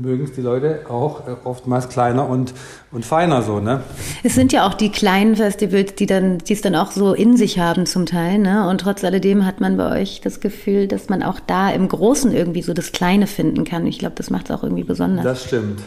[0.01, 2.53] mögen es die Leute auch äh, oftmals kleiner und,
[2.91, 3.81] und feiner so, ne?
[4.23, 7.37] Es sind ja auch die kleinen Festivals, die dann, die es dann auch so in
[7.37, 8.67] sich haben zum Teil, ne?
[8.67, 12.31] Und trotz alledem hat man bei euch das Gefühl, dass man auch da im Großen
[12.31, 13.85] irgendwie so das Kleine finden kann.
[13.85, 15.23] Ich glaube, das macht es auch irgendwie besonders.
[15.23, 15.81] Das stimmt.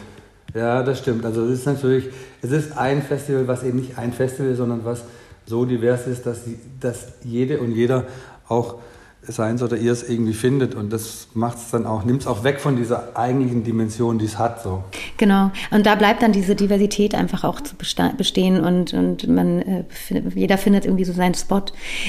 [0.53, 1.25] Ja, das stimmt.
[1.25, 2.05] Also es ist natürlich,
[2.41, 5.03] es ist ein Festival, was eben nicht ein Festival ist, sondern was
[5.45, 6.41] so divers ist, dass,
[6.79, 8.05] dass jede und jeder
[8.47, 8.79] auch
[9.27, 12.43] seins oder ihr es irgendwie findet und das macht es dann auch, nimmt es auch
[12.43, 14.63] weg von dieser eigentlichen Dimension, die es hat.
[14.63, 14.83] So.
[15.17, 17.75] Genau, und da bleibt dann diese Diversität einfach auch zu
[18.17, 19.83] bestehen und, und man, äh,
[20.33, 21.61] jeder findet irgendwie so seinen Spot.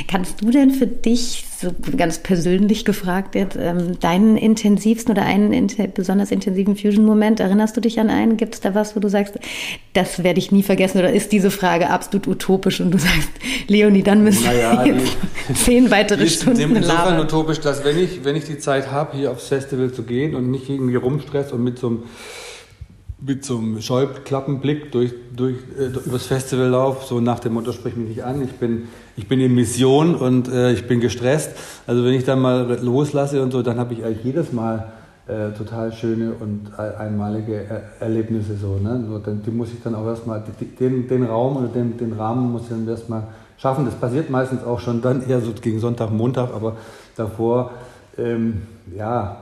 [0.08, 5.52] Kannst du denn für dich, so ganz persönlich gefragt jetzt, ähm, deinen intensivsten oder einen
[5.52, 8.36] in, besonders intensiven Fusion-Moment, erinnerst du dich an einen?
[8.36, 9.38] Gibt es da was, wo du sagst,
[9.92, 13.30] das werde ich nie vergessen oder ist diese Frage absolut utopisch und du sagst,
[13.68, 14.96] Leonie, dann müssen naja, wir
[15.54, 19.30] zehn weitere Stunden labern insofern utopisch, dass wenn ich, wenn ich die Zeit habe, hier
[19.30, 22.02] aufs Festival zu gehen und nicht irgendwie rumstress und mit so einem,
[23.20, 27.96] mit so einem Scheuklappenblick durch, durch, äh, übers Festival laufe, so nach dem Motto, sprich
[27.96, 31.52] mich nicht an, ich bin, ich bin in Mission und äh, ich bin gestresst.
[31.86, 34.92] Also wenn ich dann mal loslasse und so, dann habe ich eigentlich jedes Mal
[35.28, 38.78] äh, total schöne und einmalige er Erlebnisse so.
[38.78, 39.04] Ne?
[39.08, 40.42] so dann, die muss ich dann auch erstmal,
[40.80, 43.28] den, den Raum oder den, den Rahmen muss ich dann erstmal
[43.62, 43.84] schaffen.
[43.84, 46.76] Das passiert meistens auch schon dann eher so gegen Sonntag, Montag, aber
[47.16, 47.70] davor
[48.18, 48.62] ähm,
[48.94, 49.40] ja,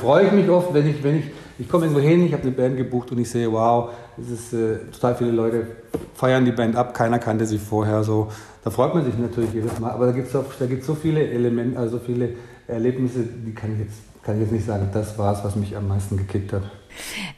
[0.00, 1.24] freue ich mich oft, wenn ich, wenn ich,
[1.58, 4.52] ich komme irgendwo hin, ich habe eine Band gebucht und ich sehe, wow, es ist
[4.52, 5.66] äh, total viele Leute
[6.14, 8.28] feiern die Band ab, keiner kannte sie vorher so.
[8.62, 11.26] Da freut man sich natürlich jedes Mal, aber da gibt es da gibt's so viele
[11.26, 12.30] Elemente, also viele
[12.68, 15.76] Erlebnisse, die kann ich jetzt, kann ich jetzt nicht sagen, das war es, was mich
[15.76, 16.62] am meisten gekickt hat.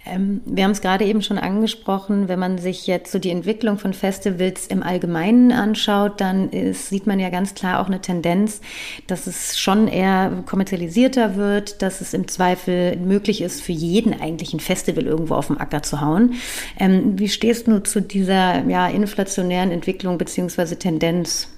[0.04, 3.78] Ähm, wir haben es gerade eben schon angesprochen, wenn man sich jetzt so die Entwicklung
[3.78, 8.60] von Festivals im Allgemeinen anschaut, dann ist, sieht man ja ganz klar auch eine Tendenz,
[9.06, 14.52] dass es schon eher kommerzialisierter wird, dass es im Zweifel möglich ist, für jeden eigentlich
[14.52, 16.34] ein Festival irgendwo auf dem Acker zu hauen.
[16.78, 20.76] Ähm, wie stehst du zu dieser ja, inflationären Entwicklung bzw.
[20.76, 21.48] Tendenz?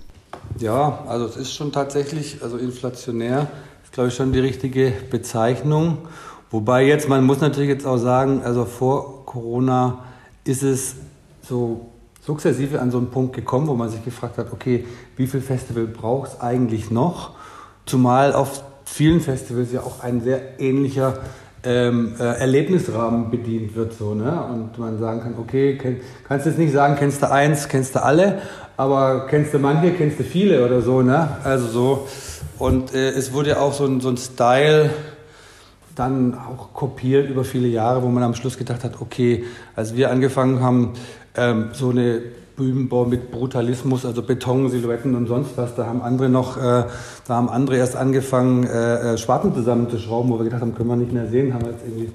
[0.59, 3.49] Ja, also es ist schon tatsächlich, also inflationär
[3.89, 5.97] ist glaube ich schon die richtige Bezeichnung.
[6.51, 10.01] Wobei jetzt, man muss natürlich jetzt auch sagen, also vor Corona
[10.45, 10.97] ist es
[11.41, 11.87] so
[12.21, 14.85] sukzessive an so einen Punkt gekommen, wo man sich gefragt hat, okay,
[15.17, 17.31] wie viel Festival braucht es eigentlich noch?
[17.87, 21.21] Zumal auf vielen Festivals ja auch ein sehr ähnlicher
[21.65, 23.95] ähm, äh, Erlebnisrahmen bedient wird.
[23.95, 24.45] So, ne?
[24.53, 28.05] Und man sagen kann, okay, kenn, kannst jetzt nicht sagen, kennst du eins, kennst du
[28.05, 28.43] alle,
[28.77, 31.01] aber kennst du manche, kennst du viele oder so.
[31.01, 31.39] Ne?
[31.43, 32.09] Also so.
[32.59, 34.91] Und äh, es wurde auch so ein, so ein Style
[35.95, 39.45] dann auch kopiert über viele Jahre, wo man am Schluss gedacht hat, okay,
[39.75, 40.93] als wir angefangen haben,
[41.37, 42.23] ähm, so eine
[42.59, 46.85] Bühnenbau mit Brutalismus, also Beton, Silhouetten und sonst was, da haben andere noch, äh,
[47.27, 50.97] da haben andere erst angefangen, äh, äh, Schwarten zusammenzuschrauben, wo wir gedacht haben, können wir
[50.97, 52.11] nicht mehr sehen, haben wir jetzt irgendwie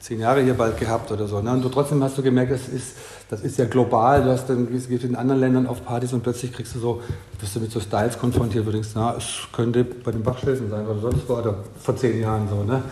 [0.00, 1.40] zehn Jahre hier bald gehabt oder so.
[1.40, 1.52] Ne?
[1.52, 2.96] Und du, trotzdem hast du gemerkt, das ist,
[3.30, 6.52] das ist ja global, du hast dann, gehst in anderen Ländern auf Partys und plötzlich
[6.52, 7.00] kriegst du so,
[7.40, 10.68] wirst du mit so Styles konfrontiert, wo du denkst, na, es könnte bei den Bachschelfen
[10.68, 12.82] sein oder sonst wo, oder vor zehn Jahren so, ne?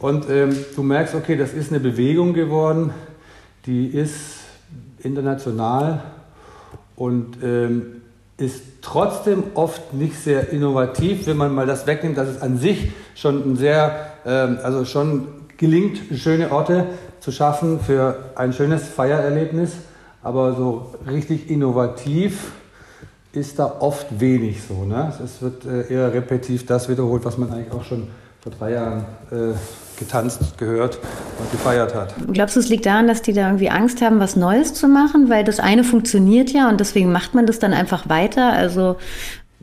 [0.00, 2.90] Und ähm, du merkst, okay, das ist eine Bewegung geworden,
[3.66, 4.38] die ist
[5.00, 6.02] international
[6.98, 8.02] und ähm,
[8.38, 12.90] ist trotzdem oft nicht sehr innovativ, wenn man mal das wegnimmt, dass es an sich
[13.14, 16.86] schon ein sehr, ähm, also schon gelingt, schöne Orte
[17.20, 19.72] zu schaffen für ein schönes Feiererlebnis,
[20.22, 22.52] aber so richtig innovativ
[23.32, 24.84] ist da oft wenig so.
[24.84, 25.12] Ne?
[25.24, 28.08] Es wird äh, eher repetitiv das wiederholt, was man eigentlich auch schon
[28.40, 29.54] vor drei Jahren äh,
[29.98, 30.98] getanzt, gehört
[31.38, 32.14] und gefeiert hat.
[32.32, 35.28] Glaubst du, es liegt daran, dass die da irgendwie Angst haben, was Neues zu machen?
[35.28, 38.52] Weil das eine funktioniert ja und deswegen macht man das dann einfach weiter?
[38.52, 38.96] Also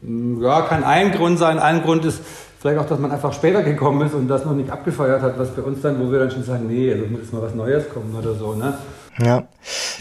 [0.02, 1.60] mm, ja, kann ein Grund sein.
[1.60, 2.20] Ein Grund ist
[2.60, 5.50] vielleicht auch, dass man einfach später gekommen ist und das noch nicht abgefeiert hat, was
[5.52, 7.90] bei uns dann, wo wir dann schon sagen, nee, also muss jetzt mal was Neues
[7.90, 8.54] kommen oder so.
[8.54, 8.74] Ne?
[9.20, 9.48] Ja.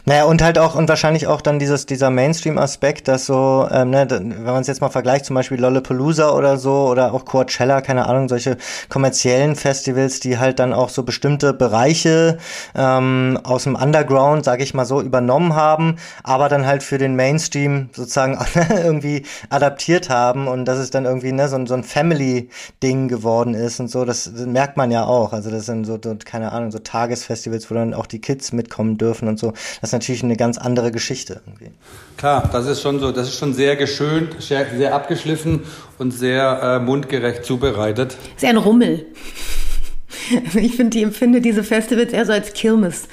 [0.05, 4.07] Naja, und halt auch, und wahrscheinlich auch dann dieses, dieser Mainstream-Aspekt, dass so, ähm, ne,
[4.11, 8.07] wenn man es jetzt mal vergleicht, zum Beispiel Lollapalooza oder so, oder auch Coachella, keine
[8.07, 8.59] Ahnung, solche
[8.91, 12.39] kommerziellen Festivals, die halt dann auch so bestimmte Bereiche
[12.75, 17.17] ähm, aus dem Underground, sage ich mal so, übernommen haben, aber dann halt für den
[17.17, 18.39] Mainstream sozusagen
[18.71, 23.81] irgendwie adaptiert haben und dass es dann irgendwie ne, so, so ein Family-Ding geworden ist
[23.81, 25.33] und so, das, das merkt man ja auch.
[25.33, 28.99] Also das sind so, so, keine Ahnung, so Tagesfestivals, wo dann auch die Kids mitkommen
[28.99, 29.51] dürfen und so.
[29.51, 31.41] Das ist natürlich eine ganz andere Geschichte.
[31.47, 31.71] Irgendwie.
[32.17, 35.63] Klar, das ist schon so, das ist schon sehr geschönt, sehr, sehr abgeschliffen
[35.99, 38.17] und sehr äh, mundgerecht zubereitet.
[38.37, 39.07] Sehr ein Rummel.
[40.55, 43.09] Ich finde, ich empfinde diese Festivals eher so als Kirmes.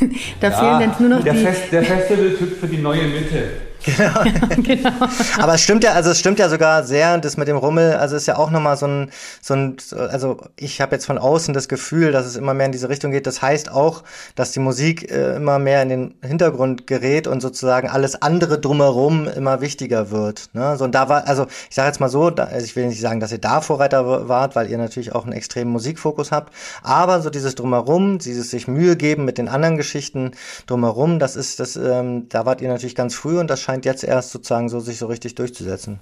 [0.40, 1.40] da ja, fehlen dann nur noch der die...
[1.40, 3.44] Fest, der Festival-Typ für die neue Mitte.
[3.84, 4.22] Genau.
[4.62, 4.90] genau.
[5.38, 8.16] Aber es stimmt ja, also es stimmt ja sogar sehr, das mit dem Rummel, also
[8.16, 11.68] ist ja auch nochmal so ein, so ein, also ich habe jetzt von außen das
[11.68, 13.26] Gefühl, dass es immer mehr in diese Richtung geht.
[13.26, 14.02] Das heißt auch,
[14.34, 19.28] dass die Musik äh, immer mehr in den Hintergrund gerät und sozusagen alles andere drumherum
[19.28, 20.50] immer wichtiger wird.
[20.52, 20.76] Ne?
[20.76, 23.00] So, und da war, also ich sage jetzt mal so, da, also ich will nicht
[23.00, 27.20] sagen, dass ihr da Vorreiter wart, weil ihr natürlich auch einen extremen Musikfokus habt, aber
[27.20, 30.32] so dieses drumherum, dieses sich Mühe geben mit den anderen Geschichten
[30.66, 34.04] drumherum, das ist, das, ähm, da wart ihr natürlich ganz früh und das scheint jetzt
[34.04, 36.00] erst sozusagen so sich so richtig durchzusetzen.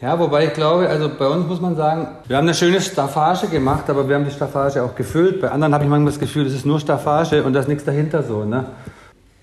[0.00, 3.48] Ja, wobei ich glaube, also bei uns muss man sagen, wir haben eine schöne Staffage
[3.48, 5.40] gemacht, aber wir haben die Staffage auch gefüllt.
[5.40, 7.84] Bei anderen habe ich manchmal das Gefühl, es ist nur Staffage und da ist nichts
[7.84, 8.44] dahinter so.
[8.44, 8.66] Ne?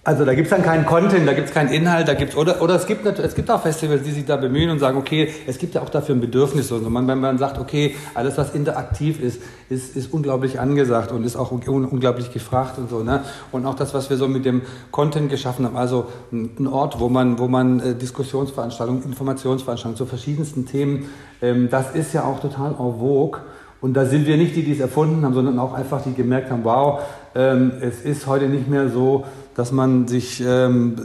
[0.06, 2.62] Also da gibt es dann keinen Content, da gibt es keinen Inhalt, da gibt's oder
[2.62, 5.58] oder es gibt es gibt auch Festivals, die sich da bemühen und sagen, okay, es
[5.58, 6.89] gibt ja auch dafür ein Bedürfnis und so.
[6.89, 11.38] Man, wenn man sagt, okay, alles was interaktiv ist, ist, ist unglaublich angesagt und ist
[11.38, 13.02] auch un unglaublich gefragt und so.
[13.02, 13.22] Ne?
[13.54, 17.08] Und auch das, was wir so mit dem Content geschaffen haben, also ein Ort, wo
[17.08, 21.06] man wo man äh, Diskussionsveranstaltungen, Informationsveranstaltungen zu verschiedensten Themen,
[21.42, 23.39] ähm, das ist ja auch total en vogue.
[23.80, 26.52] Und da sind wir nicht die, die es erfunden haben, sondern auch einfach die gemerkt
[26.52, 27.02] haben, wow,
[27.36, 30.96] ähm, es ist heute nicht mehr so dass man sich ähm,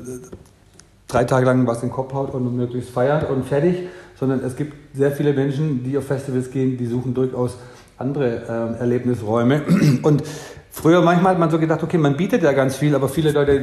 [1.07, 4.57] drei Tage lang was in den Kopf haut und möglichst feiert und fertig, sondern es
[4.57, 7.57] gibt sehr viele Menschen, die auf Festivals gehen, die suchen durchaus
[7.99, 9.63] andere äh, Erlebnisräume.
[10.03, 10.23] Und
[10.71, 13.61] früher manchmal hat man so gedacht, okay, man bietet ja ganz viel, aber viele Leute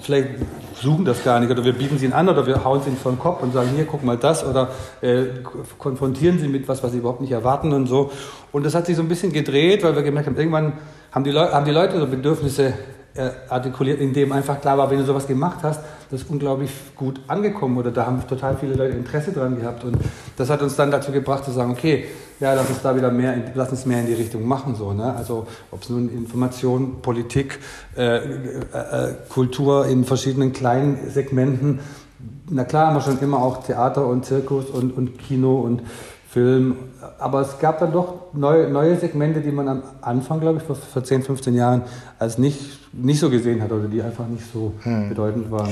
[0.00, 0.28] vielleicht
[0.80, 3.12] suchen das gar nicht oder wir bieten sie an oder wir hauen sie ihnen vor
[3.12, 4.70] den Kopf und sagen, hier, guck mal das oder
[5.00, 5.24] äh,
[5.78, 8.10] konfrontieren sie mit was, was sie überhaupt nicht erwarten und so.
[8.52, 10.74] Und das hat sich so ein bisschen gedreht, weil wir gemerkt haben, irgendwann
[11.12, 12.74] haben die, Leu haben die Leute so Bedürfnisse
[13.48, 17.20] artikuliert, in dem einfach klar war, wenn du sowas gemacht hast, das ist unglaublich gut
[17.28, 19.96] angekommen oder da haben total viele Leute Interesse dran gehabt und
[20.36, 22.06] das hat uns dann dazu gebracht zu sagen, okay,
[22.40, 25.14] ja, lass uns da wieder mehr, lass uns mehr in die Richtung machen, so, ne?
[25.16, 27.58] Also ob es nun Information, Politik,
[27.96, 28.20] äh, äh,
[28.72, 31.80] äh, Kultur in verschiedenen kleinen Segmenten,
[32.50, 35.82] na klar haben wir schon immer auch Theater und Zirkus und, und Kino und
[36.34, 36.76] Film.
[37.20, 40.74] Aber es gab dann doch neue, neue Segmente, die man am Anfang, glaube ich, vor,
[40.74, 41.82] vor 10, 15 Jahren
[42.18, 45.10] als nicht, nicht so gesehen hat oder die einfach nicht so hm.
[45.10, 45.70] bedeutend waren.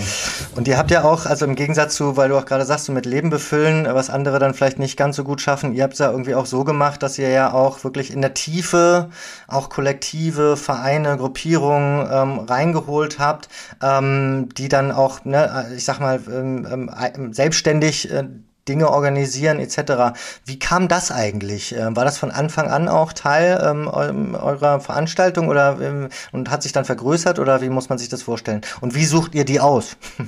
[0.54, 2.92] Und ihr habt ja auch, also im Gegensatz zu, weil du auch gerade sagst, so
[2.92, 5.98] mit Leben befüllen, was andere dann vielleicht nicht ganz so gut schaffen, ihr habt es
[5.98, 9.08] ja irgendwie auch so gemacht, dass ihr ja auch wirklich in der Tiefe
[9.48, 13.48] auch kollektive Vereine, Gruppierungen ähm, reingeholt habt,
[13.82, 18.28] ähm, die dann auch, ne, ich sag mal, ähm, ähm selbstständig äh,
[18.72, 20.18] Dinge organisieren etc.
[20.46, 21.74] Wie kam das eigentlich?
[21.76, 23.86] Ähm, war das von Anfang an auch Teil ähm,
[24.34, 28.22] eurer Veranstaltung oder ähm, und hat sich dann vergrößert oder wie muss man sich das
[28.22, 28.62] vorstellen?
[28.80, 29.96] Und wie sucht ihr die aus?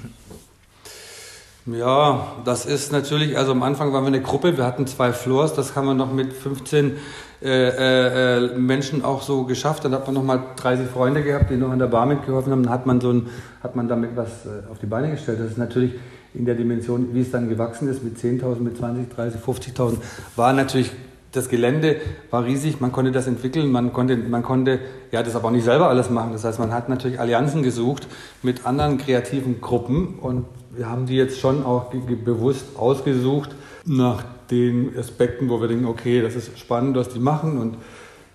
[1.66, 5.54] Ja, das ist natürlich, also am Anfang waren wir eine Gruppe, wir hatten zwei Floors,
[5.54, 6.98] das haben wir noch mit 15
[7.44, 9.84] äh, äh, Menschen auch so geschafft.
[9.84, 12.62] Dann hat man nochmal 30 Freunde gehabt, die noch an der Bar mitgeholfen haben.
[12.64, 13.28] Dann hat man so ein,
[13.62, 15.40] hat man damit was äh, auf die Beine gestellt.
[15.40, 15.92] Das ist natürlich
[16.34, 19.96] in der Dimension, wie es dann gewachsen ist, mit 10.000, mit 20, 30, 50.000,
[20.36, 20.90] war natürlich
[21.34, 21.96] das Gelände
[22.30, 24.78] war riesig, man konnte das entwickeln, man konnte, man konnte
[25.10, 26.32] ja das aber auch nicht selber alles machen.
[26.32, 28.06] Das heißt, man hat natürlich Allianzen gesucht
[28.42, 30.44] mit anderen kreativen Gruppen und
[30.76, 31.92] wir haben die jetzt schon auch
[32.24, 33.50] bewusst ausgesucht
[33.84, 37.76] nach den Aspekten, wo wir denken, okay, das ist spannend, was die machen und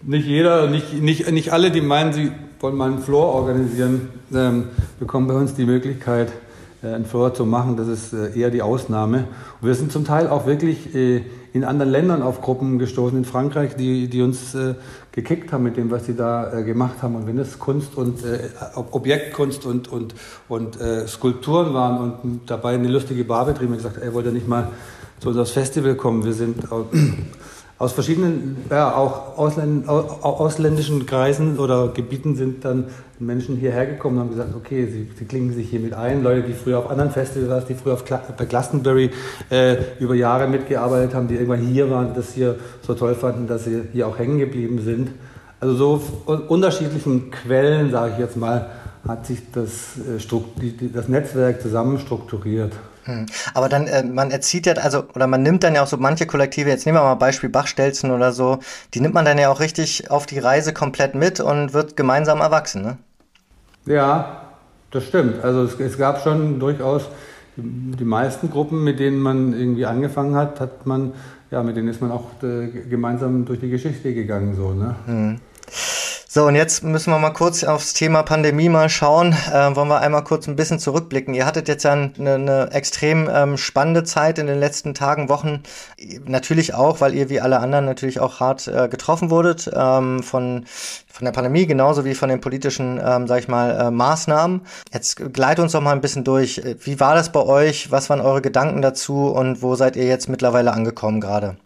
[0.02, 4.70] nicht jeder, nicht, nicht, nicht alle, die meinen, sie wollen mal einen Floor organisieren, ähm,
[5.00, 6.32] bekommen bei uns die Möglichkeit,
[6.82, 7.78] ein Floor zu machen.
[7.78, 9.26] Das ist äh, eher die Ausnahme.
[9.62, 13.76] Wir sind zum Teil auch wirklich äh, in anderen Ländern auf Gruppen gestoßen, in Frankreich,
[13.76, 14.56] die, die uns
[15.12, 17.16] gekickt haben mit dem, was sie da gemacht haben.
[17.16, 18.20] Und wenn es Kunst und
[18.76, 20.14] Objektkunst und, und,
[20.48, 24.68] und Skulpturen waren und dabei eine lustige Bar betrieben, gesagt, er wollte nicht mal
[25.20, 26.24] zu unserem Festival kommen.
[26.24, 26.58] Wir sind
[27.80, 32.88] aus verschiedenen, ja, auch Ausländ ausländischen Kreisen oder Gebieten sind dann
[33.20, 36.22] Menschen hierher gekommen und haben gesagt, okay, sie, sie klingen sich hier mit ein.
[36.22, 39.12] Leute, die früher auf anderen Festivals, die früher auf Cla bei Glastonbury
[39.50, 43.64] äh, über Jahre mitgearbeitet haben, die irgendwann hier waren, das hier so toll fanden, dass
[43.64, 45.12] sie hier auch hängen geblieben sind.
[45.62, 46.02] Also so
[46.50, 48.72] unterschiedlichen Quellen, sage ich jetzt mal,
[49.08, 52.74] hat sich das, äh, das Netzwerk zusammen strukturiert.
[53.10, 53.26] Hm.
[53.56, 56.28] Aber dann, äh, man erzieht ja, also, oder man nimmt dann ja auch so manche
[56.28, 58.60] Kollektive, jetzt nehmen wir mal Beispiel Bachstelzen oder so,
[58.94, 62.40] die nimmt man dann ja auch richtig auf die Reise komplett mit und wird gemeinsam
[62.40, 62.98] erwachsen, ne?
[63.86, 64.44] Ja,
[64.92, 65.44] das stimmt.
[65.44, 67.10] Also es, es gab schon durchaus
[67.56, 71.14] die, meisten Gruppen, mit denen man irgendwie angefangen hat, hat man,
[71.50, 74.96] ja, mit denen ist man auch äh, gemeinsam durch die Geschichte gegangen, so, ne?
[75.06, 75.40] Hm.
[76.32, 79.36] So, und jetzt müssen wir mal kurz aufs Thema Pandemie mal schauen.
[79.52, 81.34] Äh, wollen wir einmal kurz ein bisschen zurückblicken.
[81.34, 85.64] Ihr hattet jetzt ja eine, eine extrem ähm, spannende Zeit in den letzten Tagen, Wochen.
[86.26, 90.66] Natürlich auch, weil ihr wie alle anderen natürlich auch hart äh, getroffen wurdet ähm, von,
[90.68, 94.62] von der Pandemie, genauso wie von den politischen, ähm, sag ich mal, äh, Maßnahmen.
[94.94, 96.62] Jetzt gleit uns doch mal ein bisschen durch.
[96.84, 97.90] Wie war das bei euch?
[97.90, 101.58] Was waren eure Gedanken dazu und wo seid ihr jetzt mittlerweile angekommen gerade?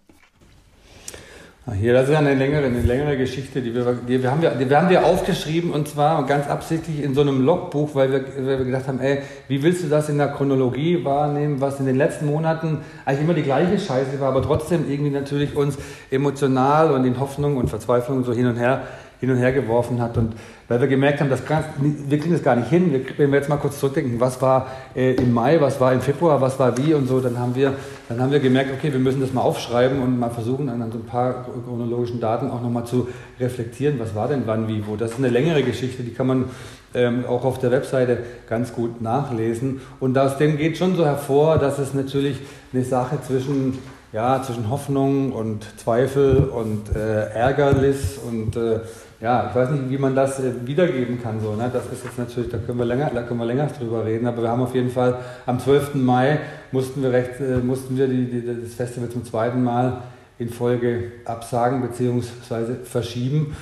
[1.72, 4.50] Hier, das ist ja eine längere, eine längere Geschichte, die wir, die wir, haben wir,
[4.50, 8.26] die, wir haben wir aufgeschrieben und zwar ganz absichtlich in so einem Logbuch, weil wir,
[8.46, 11.86] weil wir gedacht haben, ey, wie willst du das in der Chronologie wahrnehmen, was in
[11.86, 15.78] den letzten Monaten eigentlich immer die gleiche Scheiße war, aber trotzdem irgendwie natürlich uns
[16.12, 18.82] emotional und in Hoffnung und Verzweiflung so hin und her
[19.24, 20.18] hin und her geworfen hat.
[20.18, 20.34] Und
[20.68, 22.94] weil wir gemerkt haben, das kann, wir kriegen das gar nicht hin.
[23.16, 26.42] Wenn wir jetzt mal kurz zurückdenken, was war äh, im Mai, was war im Februar,
[26.42, 27.72] was war wie und so, dann haben wir,
[28.10, 30.98] dann haben wir gemerkt, okay, wir müssen das mal aufschreiben und mal versuchen, an so
[30.98, 33.08] ein paar chronologischen Daten auch nochmal zu
[33.40, 34.98] reflektieren, was war denn wann, wie, wo.
[34.98, 36.46] Das ist eine längere Geschichte, die kann man
[36.94, 38.18] ähm, auch auf der Webseite
[38.50, 39.80] ganz gut nachlesen.
[40.02, 42.40] Und aus dem geht schon so hervor, dass es natürlich
[42.74, 43.80] eine Sache zwischen
[44.14, 48.82] ja, zwischen Hoffnung und Zweifel und äh, Ärgernis und äh,
[49.20, 51.42] ja, ich weiß nicht, wie man das äh, wiedergeben kann.
[51.42, 51.70] So, ne?
[51.74, 54.44] Das ist jetzt natürlich, da können, wir länger, da können wir länger drüber reden, aber
[54.44, 55.96] wir haben auf jeden Fall am 12.
[55.96, 56.40] Mai
[56.72, 60.02] mussten wir, recht, äh, mussten wir die, die, das Festival zum zweiten Mal
[60.38, 62.84] in Folge absagen bzw.
[62.84, 63.56] verschieben.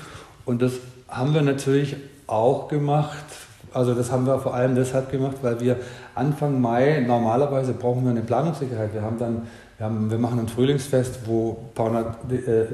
[0.43, 0.73] Und das
[1.07, 1.95] haben wir natürlich
[2.27, 3.25] auch gemacht.
[3.73, 5.77] Also das haben wir vor allem deshalb gemacht, weil wir
[6.13, 8.93] Anfang Mai normalerweise brauchen wir eine Planungssicherheit.
[8.93, 9.47] Wir haben dann
[9.81, 12.67] wir, haben, wir machen ein Frühlingsfest, wo ein paar hundert äh, äh,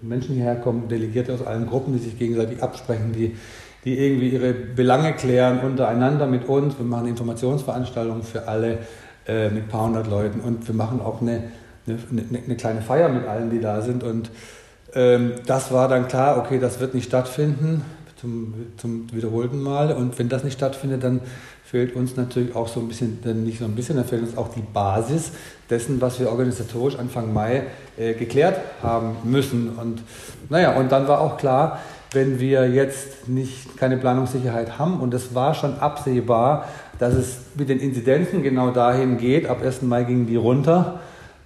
[0.00, 3.36] Menschen hierher kommen, Delegierte aus allen Gruppen, die sich gegenseitig absprechen, die,
[3.84, 6.78] die irgendwie ihre Belange klären untereinander mit uns.
[6.78, 8.78] Wir machen Informationsveranstaltungen für alle
[9.28, 11.42] äh, mit ein paar hundert Leuten und wir machen auch eine,
[11.86, 14.02] eine, eine kleine Feier mit allen, die da sind.
[14.02, 14.30] Und
[14.94, 17.82] ähm, das war dann klar, okay, das wird nicht stattfinden
[18.16, 19.92] zum, zum wiederholten Mal.
[19.92, 21.20] Und wenn das nicht stattfindet, dann
[21.74, 24.54] fehlt uns natürlich auch so ein bisschen, nicht so ein bisschen, dann fehlt uns auch
[24.54, 25.32] die Basis
[25.68, 27.64] dessen, was wir organisatorisch Anfang Mai
[27.98, 29.70] äh, geklärt haben müssen.
[29.70, 30.00] Und
[30.50, 31.80] naja, und dann war auch klar,
[32.12, 36.68] wenn wir jetzt nicht keine Planungssicherheit haben, und es war schon absehbar,
[37.00, 39.82] dass es mit den Inzidenzen genau dahin geht, ab 1.
[39.82, 41.00] Mai gingen die runter,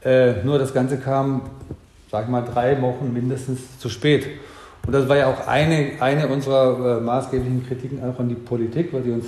[0.04, 1.40] äh, nur das Ganze kam,
[2.10, 4.26] sag ich mal, drei Wochen mindestens zu spät.
[4.86, 8.92] Und das war ja auch eine, eine unserer äh, maßgeblichen Kritiken auch an die Politik,
[8.92, 9.24] weil die uns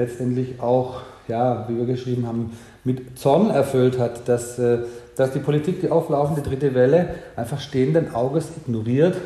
[0.00, 4.78] letztendlich auch, ja, wie wir geschrieben haben, mit Zorn erfüllt hat, dass, äh,
[5.16, 9.16] dass die Politik die auflaufende dritte Welle einfach stehenden Auges ignoriert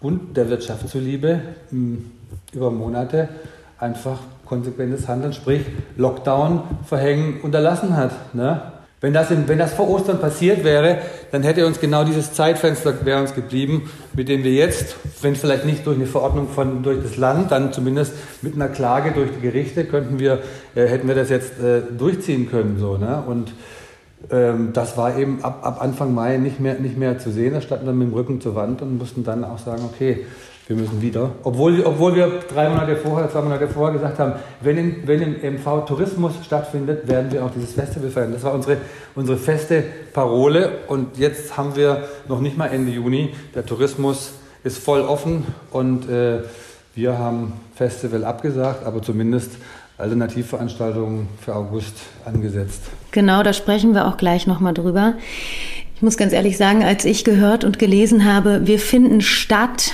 [0.00, 2.10] und der Wirtschaft zuliebe hm,
[2.52, 3.28] über Monate
[3.78, 5.62] einfach konsequentes Handeln, sprich
[5.96, 8.34] Lockdown verhängen unterlassen hat.
[8.34, 8.60] Ne?
[9.02, 10.98] Wenn das, in, wenn das vor Ostern passiert wäre,
[11.32, 15.64] dann hätte uns genau dieses Zeitfenster wäre uns geblieben, mit dem wir jetzt, wenn vielleicht
[15.64, 19.40] nicht durch eine Verordnung von, durch das Land, dann zumindest mit einer Klage durch die
[19.40, 20.38] Gerichte, könnten wir,
[20.76, 22.78] äh, hätten wir das jetzt äh, durchziehen können.
[22.78, 23.24] So, ne?
[23.26, 23.52] Und
[24.30, 27.54] ähm, das war eben ab, ab Anfang Mai nicht mehr, nicht mehr zu sehen.
[27.54, 30.24] Da standen wir mit dem Rücken zur Wand und mussten dann auch sagen, okay,
[30.68, 31.32] wir müssen wieder.
[31.42, 35.54] Obwohl, obwohl wir drei Monate vorher, zwei Monate vorher gesagt haben, wenn, in, wenn im
[35.54, 38.32] MV Tourismus stattfindet, werden wir auch dieses Festival feiern.
[38.32, 38.78] Das war unsere,
[39.14, 40.70] unsere feste Parole.
[40.86, 43.34] Und jetzt haben wir noch nicht mal Ende Juni.
[43.54, 44.32] Der Tourismus
[44.64, 46.40] ist voll offen und äh,
[46.94, 49.52] wir haben Festival abgesagt, aber zumindest
[49.98, 51.94] Alternativveranstaltungen für August
[52.24, 52.82] angesetzt.
[53.10, 55.14] Genau, da sprechen wir auch gleich nochmal drüber.
[55.94, 59.92] Ich muss ganz ehrlich sagen, als ich gehört und gelesen habe, wir finden statt,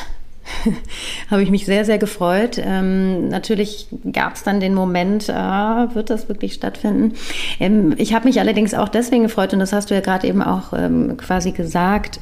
[1.31, 2.61] habe ich mich sehr, sehr gefreut.
[2.63, 7.15] Ähm, natürlich gab es dann den Moment, ah, wird das wirklich stattfinden?
[7.61, 10.43] Ähm, ich habe mich allerdings auch deswegen gefreut, und das hast du ja gerade eben
[10.43, 12.21] auch ähm, quasi gesagt,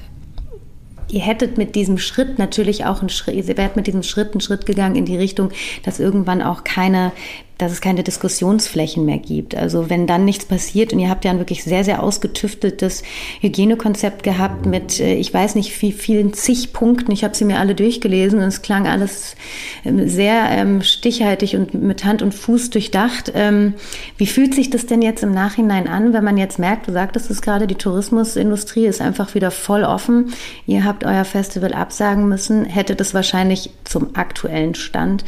[1.09, 4.41] ihr hättet mit diesem Schritt natürlich auch einen Schritt, ihr wärt mit diesem Schritt einen
[4.41, 5.51] Schritt gegangen in die Richtung,
[5.85, 7.13] dass irgendwann auch keine
[7.59, 9.55] dass es keine Diskussionsflächen mehr gibt.
[9.55, 13.03] Also wenn dann nichts passiert und ihr habt ja ein wirklich sehr, sehr ausgetüfteltes
[13.41, 17.59] Hygienekonzept gehabt mit, äh, ich weiß nicht wie vielen zig Punkten, ich habe sie mir
[17.59, 19.37] alle durchgelesen und es klang alles
[19.85, 23.33] ähm, sehr ähm, stichhaltig und mit Hand und Fuß durchdacht.
[23.35, 23.75] Ähm,
[24.19, 27.31] wie fühlt sich das denn jetzt im Nachhinein an, wenn man jetzt merkt, du sagtest
[27.31, 30.33] es gerade, die Tourismusindustrie ist einfach wieder voll offen,
[30.67, 35.25] ihr habt euer Festival absagen müssen, hättet es wahrscheinlich zum aktuellen Stand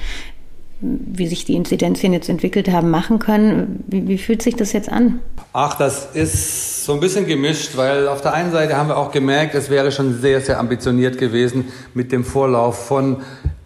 [0.80, 3.82] wie sich die Inzidenzien jetzt entwickelt haben, machen können.
[3.88, 5.20] Wie, wie, fühlt sich das jetzt an?
[5.52, 9.10] Ach, das ist so ein bisschen gemischt, weil auf der einen Seite haben wir auch
[9.10, 13.18] gemerkt, es wäre schon sehr, sehr ambitioniert gewesen mit dem Vorlauf von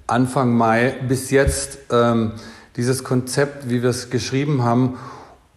[0.07, 2.33] Anfang Mai bis jetzt ähm,
[2.77, 4.97] dieses Konzept, wie wir es geschrieben haben.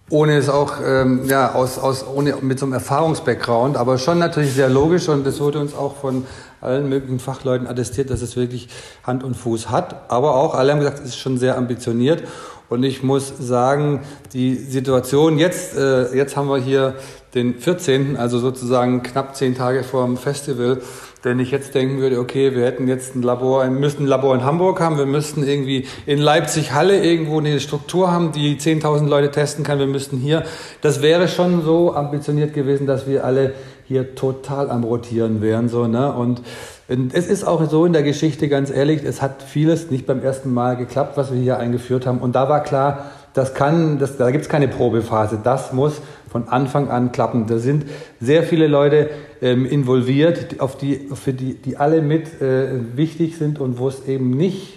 [0.09, 4.53] ohne es auch ähm, ja, aus, aus, ohne, mit so einem Erfahrungsbackground, aber schon natürlich
[4.53, 6.25] sehr logisch und das wurde uns auch von
[6.65, 8.67] allen möglichen Fachleuten attestiert, dass es wirklich
[9.03, 10.11] Hand und Fuß hat.
[10.11, 12.23] Aber auch alle haben gesagt, es ist schon sehr ambitioniert.
[12.67, 14.01] Und ich muss sagen,
[14.33, 16.95] die Situation jetzt, äh, jetzt haben wir hier
[17.35, 20.81] den 14., also sozusagen knapp zehn Tage vor dem Festival,
[21.21, 24.43] wenn ich jetzt denken würde, okay, wir hätten jetzt ein Labor, müssten ein Labor in
[24.43, 29.31] Hamburg haben, wir müssten irgendwie in Leipzig Halle irgendwo eine Struktur haben, die 10.000 Leute
[29.31, 30.43] testen kann, wir müssten hier,
[30.81, 33.53] das wäre schon so ambitioniert gewesen, dass wir alle
[33.87, 36.41] hier total am Rotieren wären, so, ne, und
[36.87, 40.53] es ist auch so in der Geschichte, ganz ehrlich, es hat vieles nicht beim ersten
[40.53, 42.19] Mal geklappt, was wir hier eingeführt haben.
[42.19, 45.39] Und da war klar, das kann, das, da gibt es keine Probephase.
[45.43, 47.47] Das muss von Anfang an klappen.
[47.47, 47.85] Da sind
[48.21, 49.09] sehr viele Leute
[49.41, 54.05] ähm, involviert, auf die, für die, die alle mit äh, wichtig sind und wo es
[54.05, 54.75] eben nicht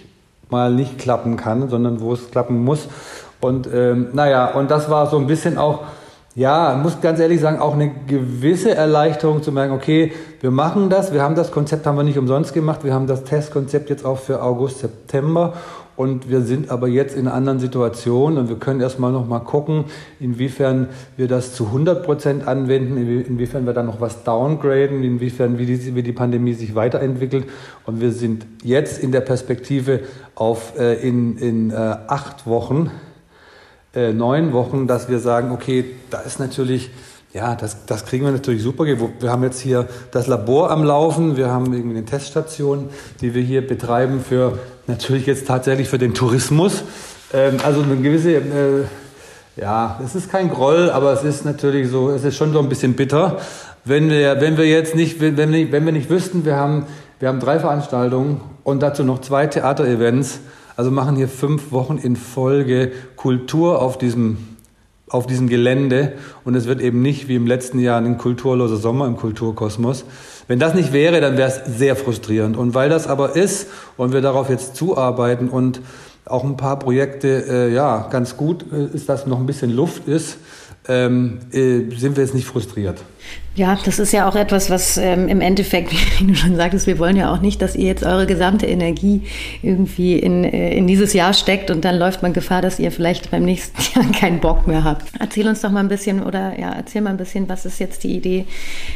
[0.48, 2.88] mal nicht klappen kann, sondern wo es klappen muss.
[3.40, 5.82] Und ähm, naja, und das war so ein bisschen auch,
[6.38, 11.12] ja, muss ganz ehrlich sagen, auch eine gewisse Erleichterung zu merken, okay, wir machen das,
[11.12, 14.18] wir haben das Konzept, haben wir nicht umsonst gemacht, wir haben das Testkonzept jetzt auch
[14.18, 15.54] für August, September
[15.96, 19.40] und wir sind aber jetzt in einer anderen Situation und wir können erstmal noch mal
[19.40, 19.86] gucken,
[20.20, 25.66] inwiefern wir das zu 100 Prozent anwenden, inwiefern wir da noch was downgraden, inwiefern wie
[25.66, 27.46] die, wie die Pandemie sich weiterentwickelt.
[27.84, 30.02] Und wir sind jetzt in der Perspektive
[30.36, 32.92] auf äh, in, in äh, acht Wochen,
[33.94, 36.90] äh, neun Wochen, dass wir sagen, okay, da ist natürlich
[37.34, 38.84] ja, das, das kriegen wir natürlich super.
[38.86, 42.88] Wir haben jetzt hier das Labor am Laufen, wir haben irgendwie eine Teststation,
[43.20, 46.84] die wir hier betreiben für natürlich jetzt tatsächlich für den Tourismus.
[47.32, 48.40] Ähm, also eine gewisse, äh,
[49.56, 52.70] ja, es ist kein Groll, aber es ist natürlich so, es ist schon so ein
[52.70, 53.38] bisschen bitter,
[53.84, 56.86] wenn wir, wenn wir jetzt nicht, wenn wir, wenn wir nicht wüssten, wir haben,
[57.20, 60.40] wir haben drei Veranstaltungen und dazu noch zwei Theaterevents,
[60.78, 64.38] also machen hier fünf Wochen in Folge Kultur auf diesem
[65.08, 66.12] auf diesem Gelände
[66.44, 70.04] und es wird eben nicht wie im letzten Jahr ein kulturloser Sommer im Kulturkosmos.
[70.46, 72.58] Wenn das nicht wäre, dann wäre es sehr frustrierend.
[72.58, 75.80] Und weil das aber ist und wir darauf jetzt zuarbeiten und
[76.26, 80.06] auch ein paar Projekte, äh, ja, ganz gut äh, ist, dass noch ein bisschen Luft
[80.06, 80.36] ist,
[80.88, 82.98] ähm, äh, sind wir jetzt nicht frustriert.
[83.54, 86.98] Ja, das ist ja auch etwas, was ähm, im Endeffekt, wie du schon sagtest, wir
[86.98, 89.22] wollen ja auch nicht, dass ihr jetzt eure gesamte Energie
[89.62, 93.30] irgendwie in, äh, in dieses Jahr steckt und dann läuft man Gefahr, dass ihr vielleicht
[93.30, 95.06] beim nächsten Jahr keinen Bock mehr habt.
[95.18, 98.04] Erzähl uns doch mal ein bisschen oder ja, erzähl mal ein bisschen, was ist jetzt
[98.04, 98.46] die Idee,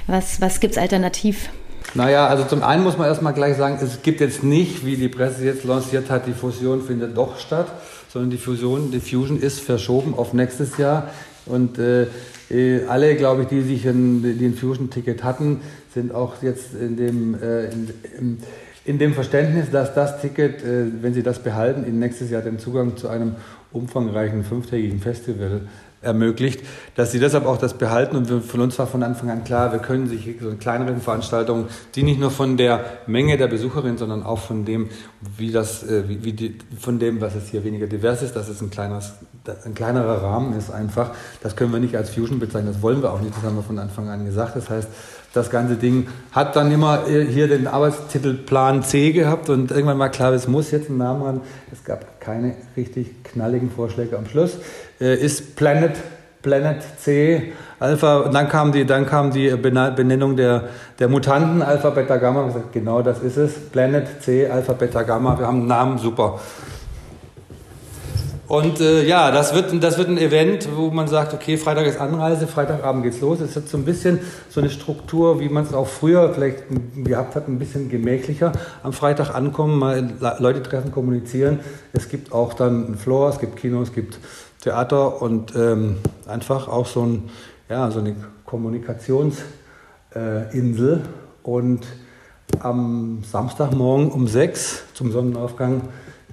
[0.07, 1.51] was, was gibt es alternativ?
[1.95, 5.09] Naja, also zum einen muss man erstmal gleich sagen, es gibt jetzt nicht, wie die
[5.09, 7.66] Presse jetzt lanciert hat, die Fusion findet doch statt,
[8.11, 11.11] sondern die Fusion, die Fusion ist verschoben auf nächstes Jahr.
[11.47, 12.07] Und äh,
[12.51, 15.61] äh, alle, glaube ich, die sich ein, die ein Fusion-Ticket hatten,
[15.93, 18.38] sind auch jetzt in dem, äh, in,
[18.84, 22.59] in, dem Verständnis, dass das Ticket, äh, wenn sie das behalten, in nächstes Jahr den
[22.59, 23.36] Zugang zu einem
[23.72, 25.62] umfangreichen fünftägigen Festival
[26.03, 26.61] ermöglicht,
[26.96, 28.16] dass sie deshalb auch das behalten.
[28.16, 31.66] Und von uns war von Anfang an klar, wir können sich so in kleineren Veranstaltungen,
[31.94, 34.88] die nicht nur von der Menge der Besucherinnen, sondern auch von dem,
[35.36, 38.48] wie das, äh, wie, wie die, von dem, was es hier weniger divers ist, dass
[38.48, 39.14] es ein, kleines,
[39.64, 41.11] ein kleinerer Rahmen ist einfach.
[41.42, 43.62] Das können wir nicht als Fusion bezeichnen, das wollen wir auch nicht, das haben wir
[43.62, 44.57] von Anfang an gesagt.
[44.57, 44.88] Das heißt,
[45.32, 49.96] das ganze Ding hat dann immer äh, hier den Arbeitstitel Plan C gehabt und irgendwann
[49.96, 51.40] mal klar, es muss jetzt einen Namen haben.
[51.72, 54.59] Es gab keine richtig knalligen Vorschläge am Schluss.
[55.03, 55.96] Äh, ist Planet,
[56.42, 60.62] Planet C, Alpha, und dann kam die, dann kam die Benennung der,
[61.00, 62.46] der Mutanten, Alpha, Beta, Gamma.
[62.46, 63.53] Ich gesagt, genau das ist es.
[63.70, 65.36] Planet C, Alpha, Beta, Gamma.
[65.36, 66.38] Wir haben einen Namen, super.
[68.49, 72.01] Und äh, ja, das wird, das wird ein Event, wo man sagt, okay, Freitag ist
[72.01, 73.40] Anreise, Freitagabend geht's los.
[73.40, 74.18] Es hat so ein bisschen
[74.51, 76.64] so eine Struktur, wie man es auch früher vielleicht
[76.97, 78.53] gehabt hat, ein bisschen gemächlicher.
[78.82, 81.61] Am Freitag ankommen, mal Leute treffen, kommunizieren.
[81.93, 84.18] Es gibt auch dann einen Floor, es gibt Kino, es gibt
[84.61, 87.30] Theater und ähm, einfach auch so, ein,
[87.68, 89.45] ja, so eine Kommunikationsinsel.
[90.14, 90.99] Äh,
[91.43, 91.86] und
[92.61, 95.82] am Samstagmorgen um sechs zum Sonnenaufgang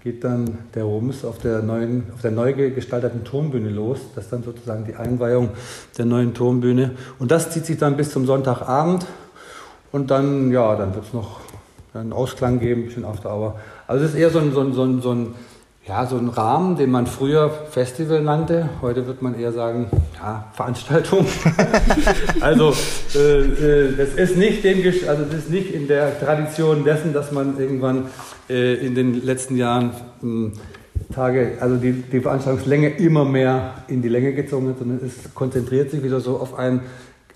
[0.04, 4.00] geht dann der Rums auf der, neuen, auf der neu gestalteten Turmbühne los.
[4.16, 5.50] Das ist dann sozusagen die Einweihung
[5.98, 6.92] der neuen Turmbühne.
[7.20, 9.06] Und das zieht sich dann bis zum Sonntagabend.
[9.92, 11.42] Und dann, ja, dann wird es noch
[11.94, 13.60] einen Ausklang geben, ein bisschen After Hour.
[13.88, 15.34] Also es ist eher so ein, so ein, so ein, so ein
[15.90, 18.70] ja, so ein Rahmen, den man früher Festival nannte.
[18.82, 19.88] Heute wird man eher sagen,
[20.22, 21.26] ja, Veranstaltung.
[22.42, 22.76] also
[23.16, 27.32] äh, äh, das ist nicht dem, also das ist nicht in der Tradition dessen, dass
[27.32, 28.06] man irgendwann
[28.50, 29.92] in den letzten Jahren
[30.22, 30.52] mh,
[31.14, 35.92] Tage, also die, die Veranstaltungslänge immer mehr in die Länge gezogen hat, sondern es konzentriert
[35.92, 36.82] sich wieder so auf ein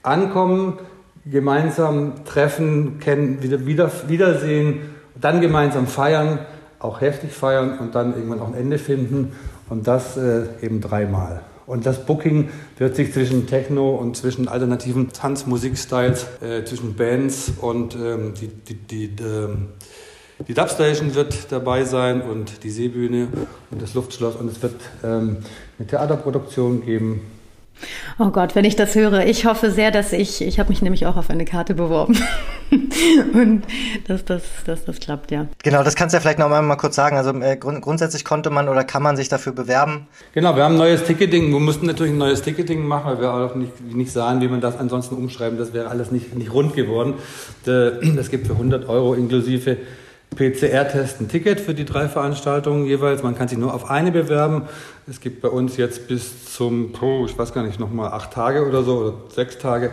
[0.04, 0.80] Ankommen,
[1.26, 4.82] gemeinsam treffen, kennen, wieder, wieder, wiedersehen,
[5.20, 6.40] dann gemeinsam feiern
[6.84, 9.32] auch heftig feiern und dann irgendwann auch ein Ende finden
[9.70, 11.42] und das äh, eben dreimal.
[11.66, 17.96] Und das Booking wird sich zwischen Techno und zwischen alternativen Tanzmusikstyles, äh, zwischen Bands und
[17.96, 19.68] ähm, die, die, die, die, ähm,
[20.48, 23.28] die Dubstation wird dabei sein und die Seebühne
[23.72, 25.38] und das Luftschloss und es wird ähm,
[25.78, 27.22] eine Theaterproduktion geben
[28.20, 31.06] Oh Gott, wenn ich das höre, ich hoffe sehr, dass ich, ich habe mich nämlich
[31.06, 32.18] auch auf eine Karte beworben
[33.34, 33.64] und
[34.08, 35.48] dass das, dass das klappt, ja.
[35.64, 37.18] Genau, das kannst du ja vielleicht noch mal kurz sagen.
[37.18, 40.08] Also äh, grund grundsätzlich konnte man oder kann man sich dafür bewerben?
[40.34, 41.52] Genau, wir haben ein neues Ticketing.
[41.52, 44.62] Wir mussten natürlich ein neues Ticketing machen, weil wir auch nicht, nicht sahen, wie man
[44.62, 45.58] das ansonsten umschreiben.
[45.58, 47.16] Das wäre alles nicht, nicht rund geworden.
[47.66, 49.78] Das gibt für 100 Euro inklusive
[50.36, 53.24] PCR-Test ein Ticket für die drei Veranstaltungen jeweils.
[53.24, 54.64] Man kann sich nur auf eine bewerben.
[55.08, 58.68] Es gibt bei uns jetzt bis zum, oh, ich weiß gar nicht, nochmal acht Tage
[58.68, 59.92] oder so oder sechs Tage,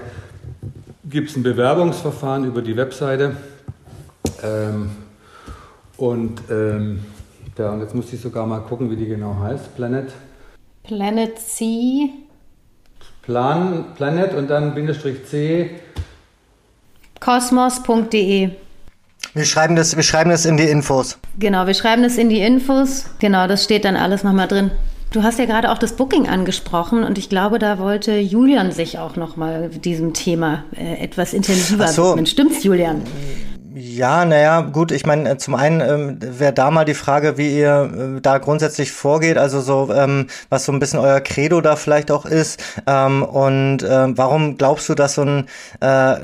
[1.04, 3.36] gibt es ein Bewerbungsverfahren über die Webseite.
[4.42, 4.90] Ähm,
[5.96, 7.00] und, ähm,
[7.58, 9.76] ja, und jetzt muss ich sogar mal gucken, wie die genau heißt.
[9.76, 10.12] Planet.
[10.82, 12.10] Planet C.
[13.22, 15.70] Plan, Planet und dann Bindestrich C.
[17.20, 18.50] Kosmos.de.
[19.34, 21.18] Wir schreiben, das, wir schreiben das in die Infos.
[21.38, 23.04] Genau, wir schreiben das in die Infos.
[23.20, 24.70] Genau, das steht dann alles nochmal drin.
[25.12, 28.98] Du hast ja gerade auch das Booking angesprochen und ich glaube, da wollte Julian sich
[28.98, 32.10] auch nochmal diesem Thema äh, etwas intensiver Ach so.
[32.10, 32.26] widmen.
[32.26, 33.02] Stimmt's, Julian?
[33.72, 37.56] Ja, naja, gut, ich meine, äh, zum einen ähm, wäre da mal die Frage, wie
[37.56, 41.76] ihr äh, da grundsätzlich vorgeht, also so, ähm, was so ein bisschen euer Credo da
[41.76, 42.60] vielleicht auch ist.
[42.88, 45.46] Ähm, und äh, warum glaubst du, dass so ein
[45.80, 46.16] äh,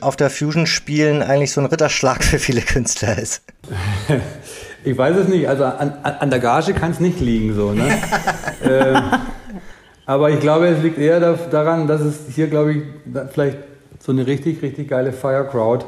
[0.00, 3.42] auf der Fusion-Spielen eigentlich so ein Ritterschlag für viele Künstler ist?
[4.82, 7.96] Ich weiß es nicht, also an, an der Gage kann es nicht liegen, so, ne?
[8.64, 9.02] ähm,
[10.04, 12.82] aber ich glaube, es liegt eher da, daran, dass es hier, glaube ich,
[13.32, 13.58] vielleicht
[14.00, 15.84] so eine richtig, richtig geile Fire Crowd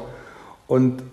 [0.71, 1.03] und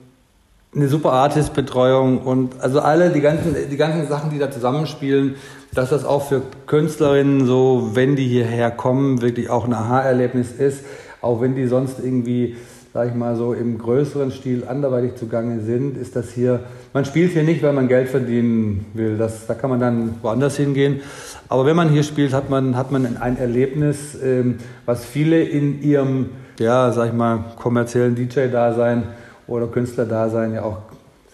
[0.73, 5.35] eine super Artist-Betreuung und also alle die ganzen, die ganzen Sachen, die da zusammenspielen,
[5.75, 10.85] dass das auch für Künstlerinnen so, wenn die hierher kommen, wirklich auch ein Aha-Erlebnis ist,
[11.23, 12.57] auch wenn die sonst irgendwie,
[12.95, 16.61] sag ich mal so, im größeren Stil anderweitig zugange sind, ist das hier,
[16.93, 20.57] man spielt hier nicht, weil man Geld verdienen will, das, da kann man dann woanders
[20.57, 21.01] hingehen,
[21.49, 25.83] aber wenn man hier spielt, hat man, hat man ein Erlebnis, ähm, was viele in
[25.83, 26.27] ihrem,
[26.61, 29.03] ja, sag ich mal, kommerziellen DJ-Dasein
[29.49, 30.79] oder Künstlerdasein ja auch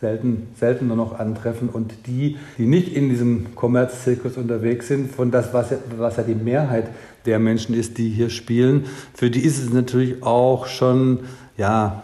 [0.01, 1.69] selten, selten nur noch antreffen.
[1.69, 6.23] Und die, die nicht in diesem Kommerzzirkus unterwegs sind, von das, was ja, was ja
[6.23, 6.89] die Mehrheit
[7.27, 8.85] der Menschen ist, die hier spielen,
[9.15, 11.21] für die ist es natürlich auch schon,
[11.57, 12.03] ja,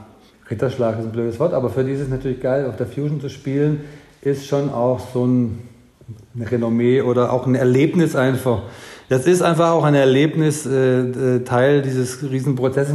[0.50, 3.20] Ritterschlag ist ein blödes Wort, aber für die ist es natürlich geil, auf der Fusion
[3.20, 3.82] zu spielen,
[4.22, 5.58] ist schon auch so ein,
[6.38, 8.62] Renommee oder auch ein Erlebnis einfach.
[9.08, 12.94] Das ist einfach auch ein Erlebnis, äh, äh Teil dieses Riesenprozesses.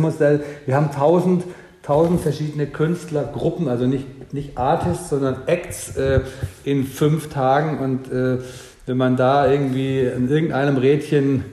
[0.66, 1.44] Wir haben tausend
[1.86, 6.22] tausend verschiedene Künstlergruppen, also nicht, nicht Artists, sondern Acts äh,
[6.64, 7.78] in fünf Tagen.
[7.80, 8.40] Und äh,
[8.88, 11.46] wenn man da irgendwie in irgendeinem Rädchen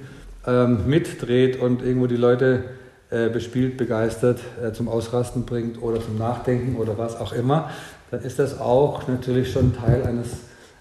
[0.46, 2.64] ähm, mitdreht und irgendwo die Leute
[3.10, 7.70] äh, bespielt, begeistert, äh, zum Ausrasten bringt oder zum Nachdenken oder was auch immer,
[8.10, 10.28] dann ist das auch natürlich schon Teil eines,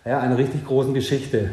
[0.06, 1.50] ja, einer richtig großen Geschichte.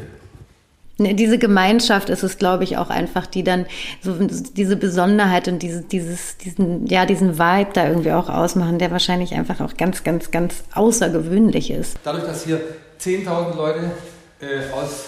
[0.99, 3.67] Ne, diese Gemeinschaft ist es, glaube ich, auch einfach, die dann
[4.03, 8.91] so diese Besonderheit und diese, dieses, diesen, ja, diesen Vibe da irgendwie auch ausmachen, der
[8.91, 11.97] wahrscheinlich einfach auch ganz, ganz, ganz außergewöhnlich ist.
[12.03, 12.61] Dadurch, dass hier
[13.01, 13.93] 10.000 Leute
[14.41, 15.05] äh, aus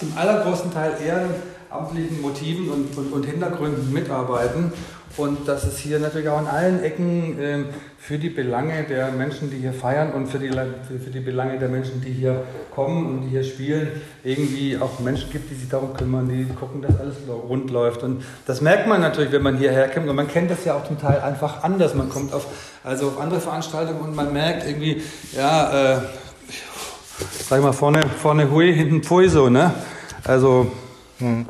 [0.00, 4.72] im allergrößten Teil ehrenamtlichen Motiven und, und, und Hintergründen mitarbeiten
[5.16, 7.64] und dass es hier natürlich auch in allen Ecken äh,
[7.98, 11.58] für die Belange der Menschen, die hier feiern und für die, für, für die Belange
[11.58, 12.42] der Menschen, die hier
[12.74, 13.88] kommen und die hier spielen,
[14.24, 18.02] irgendwie auch Menschen gibt, die sich darum kümmern, die gucken, dass alles rund läuft.
[18.02, 20.08] Und das merkt man natürlich, wenn man hierher kommt.
[20.08, 21.94] Und man kennt das ja auch zum Teil einfach anders.
[21.94, 22.46] Man kommt auf,
[22.82, 25.02] also auf andere Veranstaltungen und man merkt irgendwie,
[25.36, 26.00] ja, äh,
[27.48, 29.72] sag ich mal, vorne, vorne hui, hinten pfui so, ne?
[30.24, 30.72] Also.
[31.18, 31.46] Hm.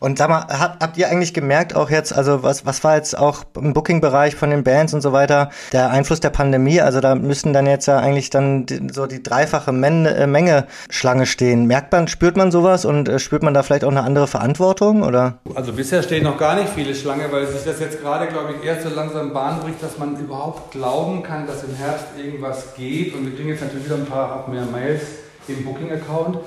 [0.00, 3.16] Und sag mal, habt, habt ihr eigentlich gemerkt auch jetzt, also was, was war jetzt
[3.16, 6.80] auch im Booking-Bereich von den Bands und so weiter, der Einfluss der Pandemie?
[6.80, 11.26] Also da müssten dann jetzt ja eigentlich dann so die dreifache Men äh, Menge Schlange
[11.26, 11.66] stehen.
[11.66, 15.02] Merkt man, spürt man sowas und äh, spürt man da vielleicht auch eine andere Verantwortung
[15.02, 15.38] oder?
[15.54, 18.66] Also bisher stehen noch gar nicht viele Schlange, weil sich das jetzt gerade, glaube ich,
[18.66, 23.14] erst so langsam Bahn bricht, dass man überhaupt glauben kann, dass im Herbst irgendwas geht.
[23.14, 25.02] Und wir kriegen jetzt natürlich wieder ein paar mehr Mails
[25.48, 26.38] im Booking-Account.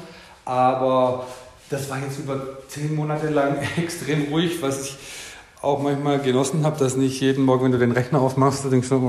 [0.45, 1.25] Aber
[1.69, 4.97] das war jetzt über zehn Monate lang extrem ruhig, was ich
[5.61, 8.87] auch manchmal genossen habe, dass nicht jeden Morgen, wenn du den Rechner aufmachst, du denkst
[8.87, 8.97] so,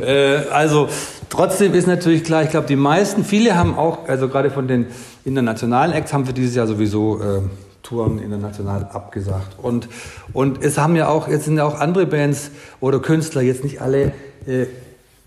[0.00, 0.88] äh, also
[1.28, 4.86] trotzdem ist natürlich klar, ich glaube, die meisten, viele haben auch, also gerade von den
[5.26, 7.42] internationalen Acts haben wir dieses Jahr sowieso äh,
[7.82, 9.58] Touren international abgesagt.
[9.60, 9.88] Und,
[10.32, 12.50] und es haben ja auch, jetzt sind ja auch andere Bands
[12.80, 14.12] oder Künstler, jetzt nicht alle,
[14.46, 14.66] äh,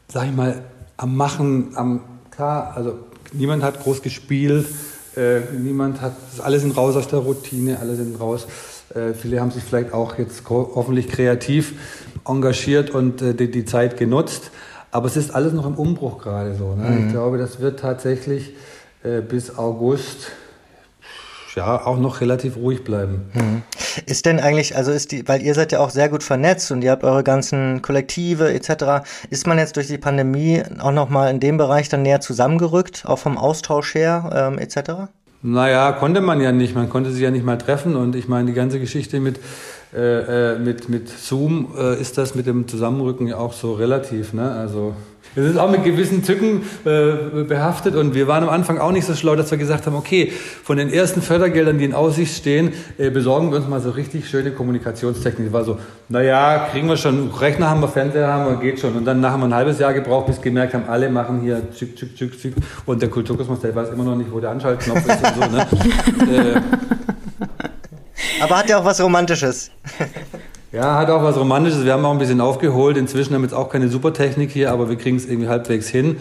[0.08, 0.64] sag ich mal,
[0.98, 2.00] am Machen, am,
[2.32, 2.98] klar, also
[3.32, 4.66] niemand hat groß gespielt,
[5.18, 6.14] Äh, niemand hat,
[6.44, 8.48] alle sind raus aus der Routine, alle sind raus.
[8.94, 11.74] Äh, viele haben sich vielleicht auch jetzt hoffentlich kreativ
[12.28, 14.52] engagiert und äh, die, die, Zeit genutzt.
[14.92, 16.76] Aber es ist alles noch im Umbruch gerade so.
[16.76, 16.90] Ne?
[16.90, 17.06] Mhm.
[17.08, 18.54] Ich glaube, das wird tatsächlich
[19.04, 20.32] äh, bis August
[21.56, 23.30] ja auch noch relativ ruhig bleiben.
[23.34, 23.62] Mhm.
[24.06, 26.84] Ist denn eigentlich, also ist die, weil ihr seid ja auch sehr gut vernetzt und
[26.84, 29.06] ihr habt eure ganzen Kollektive etc.
[29.30, 33.04] Ist man jetzt durch die Pandemie auch noch mal in dem Bereich dann näher zusammengerückt,
[33.06, 35.10] auch vom Austausch her ähm, etc.?
[35.42, 36.74] Naja, konnte man ja nicht.
[36.74, 37.96] Man konnte sich ja nicht mal treffen.
[37.96, 39.40] Und ich meine, die ganze Geschichte mit,
[39.94, 44.34] äh, äh mit, mit Zoom äh, ist das mit dem Zusammenrücken ja auch so relativ.
[44.34, 44.50] Ne?
[44.50, 44.96] Also
[45.36, 49.06] das ist auch mit gewissen Tücken äh, behaftet und wir waren am Anfang auch nicht
[49.06, 50.32] so schlau, dass wir gesagt haben, okay,
[50.64, 54.30] von den ersten Fördergeldern, die in Aussicht stehen, äh, besorgen wir uns mal so richtig
[54.30, 55.48] schöne Kommunikationstechnik.
[55.48, 55.78] Das war so,
[56.08, 58.96] naja, kriegen wir schon, Rechner haben wir, Fernseher haben wir, geht schon.
[58.96, 61.96] Und dann haben wir ein halbes Jahr gebraucht, bis gemerkt haben, alle machen hier tschick,
[61.96, 62.54] tschick, tschick, tschick.
[62.86, 65.42] Und der Kulturkosmos, der weiß immer noch nicht, wo der Anschaltknopf ist und so.
[65.42, 65.68] Ne?
[66.56, 66.62] äh,
[68.42, 69.72] aber hat ja auch was Romantisches.
[70.76, 71.86] Ja, hat auch was Romantisches.
[71.86, 72.98] Wir haben auch ein bisschen aufgeholt.
[72.98, 76.18] Inzwischen haben wir jetzt auch keine Supertechnik hier, aber wir kriegen es irgendwie halbwegs hin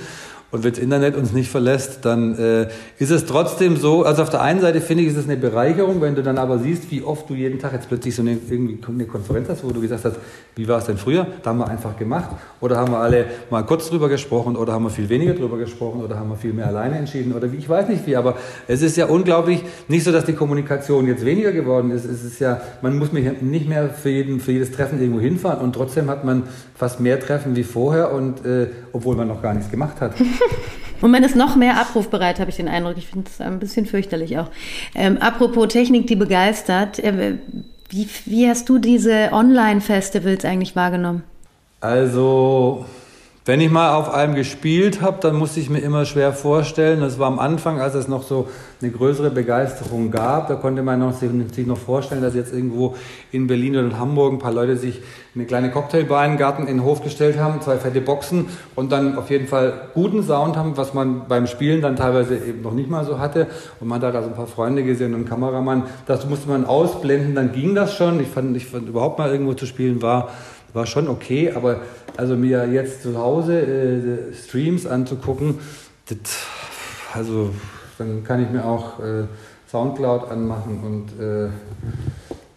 [0.54, 4.30] und wenn das Internet uns nicht verlässt, dann äh, ist es trotzdem so, also auf
[4.30, 7.02] der einen Seite finde ich, ist es eine Bereicherung, wenn du dann aber siehst, wie
[7.02, 10.04] oft du jeden Tag jetzt plötzlich so eine, irgendwie eine Konferenz hast, wo du gesagt
[10.04, 10.14] hast,
[10.56, 11.26] wie war es denn früher?
[11.42, 12.30] Da haben wir einfach gemacht
[12.60, 16.02] oder haben wir alle mal kurz drüber gesprochen oder haben wir viel weniger drüber gesprochen
[16.02, 18.36] oder haben wir viel mehr alleine entschieden oder wie, ich weiß nicht wie, aber
[18.68, 22.38] es ist ja unglaublich, nicht so, dass die Kommunikation jetzt weniger geworden ist, es ist
[22.38, 26.24] ja, man muss nicht mehr für, jeden, für jedes Treffen irgendwo hinfahren und trotzdem hat
[26.24, 26.44] man
[26.74, 30.14] fast mehr Treffen wie vorher und äh, obwohl man noch gar nichts gemacht hat.
[31.00, 32.96] Und man ist noch mehr abrufbereit, habe ich den Eindruck.
[32.96, 34.48] Ich finde es ein bisschen fürchterlich auch.
[34.94, 36.98] Ähm, apropos Technik, die begeistert.
[36.98, 37.34] Äh,
[37.94, 41.22] wie, wie hast du diese Online-Festivals eigentlich wahrgenommen?
[41.80, 42.86] Also,
[43.46, 47.18] wenn ich mal auf einem gespielt habe, dann musste ich mir immer schwer vorstellen, das
[47.18, 48.48] war am Anfang, als es noch so
[48.80, 52.96] eine größere Begeisterung gab, da konnte man noch, sich, noch vorstellen, dass jetzt irgendwo
[53.32, 55.02] in Berlin oder in Hamburg ein paar Leute sich
[55.34, 58.92] eine kleine Cocktailbar in den Garten in den Hof gestellt haben, zwei fette Boxen und
[58.92, 62.72] dann auf jeden Fall guten Sound haben, was man beim Spielen dann teilweise eben noch
[62.72, 63.48] nicht mal so hatte.
[63.78, 65.84] Und man hat da so ein paar Freunde gesehen und einen Kameramann.
[66.06, 68.20] Das musste man ausblenden, dann ging das schon.
[68.20, 70.30] Ich fand, ich fand überhaupt mal irgendwo zu spielen war,
[70.74, 71.80] war schon okay, aber
[72.16, 75.60] also mir jetzt zu Hause äh, Streams anzugucken,
[76.06, 76.18] das,
[77.14, 77.50] also
[77.96, 79.24] dann kann ich mir auch äh,
[79.70, 81.48] Soundcloud anmachen und äh,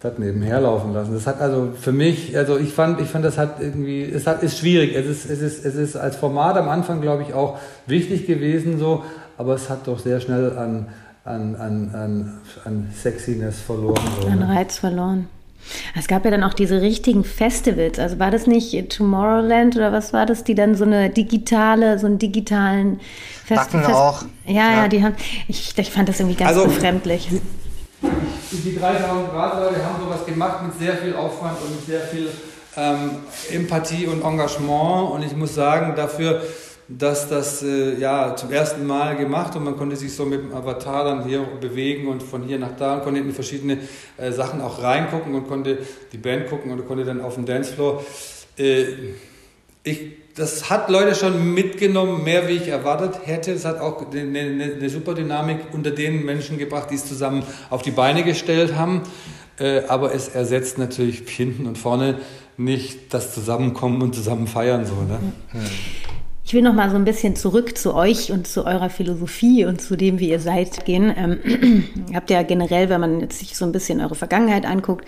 [0.00, 1.14] das nebenher laufen lassen.
[1.14, 4.42] Das hat also für mich, also ich fand, ich fand, das hat irgendwie, es hat,
[4.42, 4.94] ist schwierig.
[4.94, 8.78] Es ist, es ist, es ist als Format am Anfang, glaube ich, auch wichtig gewesen
[8.78, 9.04] so,
[9.36, 10.86] aber es hat doch sehr schnell an,
[11.24, 14.00] an, an, an, an Sexiness verloren.
[14.20, 14.48] So, an ne?
[14.48, 15.28] Reiz verloren.
[15.96, 17.98] Es gab ja dann auch diese richtigen Festivals.
[17.98, 22.06] Also war das nicht Tomorrowland oder was war das, die dann so eine digitale, so
[22.06, 23.00] einen digitalen
[23.44, 23.82] Festival.
[23.82, 24.22] Backen auch.
[24.46, 25.14] Ja, ja, ja, die haben.
[25.46, 27.28] Ich, ich fand das irgendwie ganz also, befremdlich.
[28.50, 32.28] Die 3000 Grad Leute haben sowas gemacht mit sehr viel Aufwand und mit sehr viel
[32.76, 33.10] ähm,
[33.52, 35.10] Empathie und Engagement.
[35.10, 36.42] Und ich muss sagen, dafür
[36.88, 40.54] dass das äh, ja zum ersten Mal gemacht und man konnte sich so mit dem
[40.54, 43.78] Avatar dann hier bewegen und von hier nach da und konnte in verschiedene
[44.16, 45.78] äh, Sachen auch reingucken und konnte
[46.12, 48.02] die Band gucken und konnte dann auf dem Dancefloor.
[48.56, 48.84] Äh,
[49.82, 53.52] ich, das hat Leute schon mitgenommen, mehr wie ich erwartet hätte.
[53.52, 57.42] Es hat auch eine, eine, eine super Dynamik unter den Menschen gebracht, die es zusammen
[57.68, 59.02] auf die Beine gestellt haben.
[59.58, 62.20] Äh, aber es ersetzt natürlich hinten und vorne
[62.56, 64.94] nicht das Zusammenkommen und zusammen feiern so.
[64.94, 65.18] Ne?
[65.52, 65.60] Mhm.
[66.48, 69.82] Ich will noch mal so ein bisschen zurück zu euch und zu eurer Philosophie und
[69.82, 71.12] zu dem, wie ihr seid, gehen.
[71.14, 71.40] Ähm,
[72.08, 75.06] ihr habt ja generell, wenn man jetzt sich so ein bisschen eure Vergangenheit anguckt,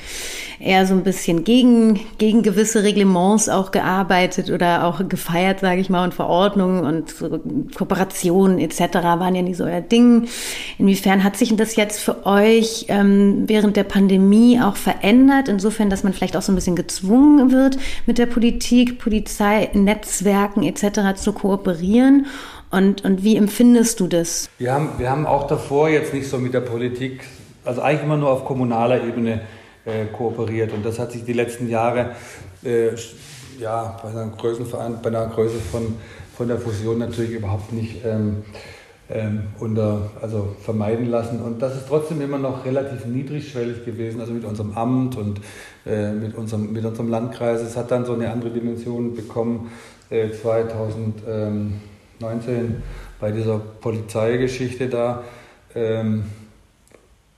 [0.58, 5.88] eher so ein bisschen gegen, gegen gewisse Reglements auch gearbeitet oder auch gefeiert, sage ich
[5.88, 7.40] mal, und Verordnungen und so
[7.74, 8.96] Kooperationen etc.
[8.96, 10.28] waren ja nicht so euer Ding.
[10.76, 15.48] Inwiefern hat sich das jetzt für euch ähm, während der Pandemie auch verändert?
[15.48, 20.64] Insofern, dass man vielleicht auch so ein bisschen gezwungen wird, mit der Politik, Polizei, Netzwerken
[20.64, 21.18] etc.
[21.18, 22.26] zu zu kooperieren.
[22.70, 24.48] Und, und wie empfindest du das?
[24.58, 27.24] Wir haben, wir haben auch davor jetzt nicht so mit der Politik,
[27.64, 29.42] also eigentlich immer nur auf kommunaler Ebene
[29.84, 30.72] äh, kooperiert.
[30.72, 32.12] Und das hat sich die letzten Jahre
[32.64, 32.90] äh,
[33.58, 35.96] ja, bei, einer Größenverein, bei einer Größe von,
[36.36, 38.44] von der Fusion natürlich überhaupt nicht ähm,
[39.10, 41.42] ähm, unter, also vermeiden lassen.
[41.42, 45.40] Und das ist trotzdem immer noch relativ niedrigschwellig gewesen, also mit unserem Amt und
[45.84, 47.60] äh, mit, unserem, mit unserem Landkreis.
[47.62, 49.72] Es hat dann so eine andere Dimension bekommen,
[50.10, 51.80] 2019
[52.20, 52.64] äh,
[53.20, 55.24] bei dieser Polizeigeschichte da.
[55.74, 56.24] Ähm,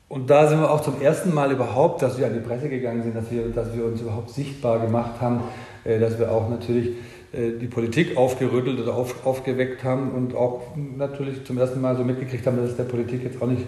[0.08, 3.02] und da sind wir auch zum ersten Mal überhaupt, dass wir an die Presse gegangen
[3.02, 5.40] sind, dass wir, dass wir uns überhaupt sichtbar gemacht haben,
[5.84, 6.90] äh, dass wir auch natürlich
[7.32, 12.04] äh, die Politik aufgerüttelt oder auf, aufgeweckt haben und auch natürlich zum ersten Mal so
[12.04, 13.66] mitgekriegt haben, dass es der Politik jetzt auch nicht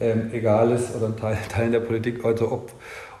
[0.00, 2.72] ähm, egal ist oder Teil, Teilen der Politik, also ob,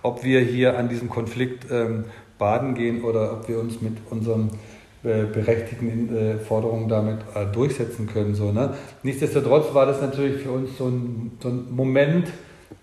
[0.02, 2.04] ob wir hier an diesem Konflikt ähm,
[2.38, 8.06] baden gehen oder ob wir uns mit unseren äh, berechtigten äh, Forderungen damit äh, durchsetzen
[8.06, 8.34] können.
[8.34, 8.74] So, ne?
[9.02, 12.28] Nichtsdestotrotz war das natürlich für uns so ein, so ein Moment,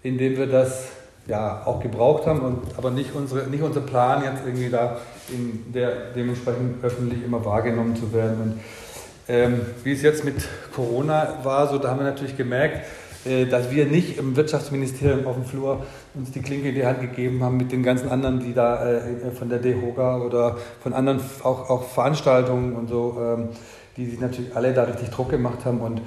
[0.03, 0.89] in dem wir das
[1.27, 4.97] ja, auch gebraucht haben, und, aber nicht, unsere, nicht unser Plan, jetzt irgendwie da
[5.29, 8.41] in der, dementsprechend öffentlich immer wahrgenommen zu werden.
[8.41, 8.59] Und
[9.27, 10.35] ähm, wie es jetzt mit
[10.73, 12.87] Corona war, so da haben wir natürlich gemerkt,
[13.25, 17.43] dass wir nicht im Wirtschaftsministerium auf dem Flur uns die Klinke in die Hand gegeben
[17.43, 21.69] haben mit den ganzen anderen, die da äh, von der DEHOGA oder von anderen auch,
[21.69, 23.49] auch Veranstaltungen und so, ähm,
[23.97, 25.81] die sich natürlich alle da richtig Druck gemacht haben.
[25.81, 26.01] Und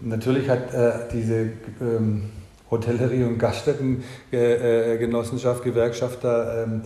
[0.00, 1.50] natürlich hat äh, diese
[1.80, 2.30] ähm,
[2.70, 6.80] Hotellerie- und Gaststättengenossenschaft, Gewerkschaft da, ähm,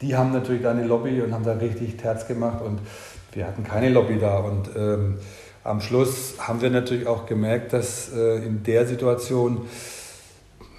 [0.00, 2.80] die haben natürlich da eine Lobby und haben da richtig Terz gemacht und
[3.32, 4.38] wir hatten keine Lobby da.
[4.38, 4.70] Und
[5.64, 9.66] am Schluss haben wir natürlich auch gemerkt, dass äh, in der Situation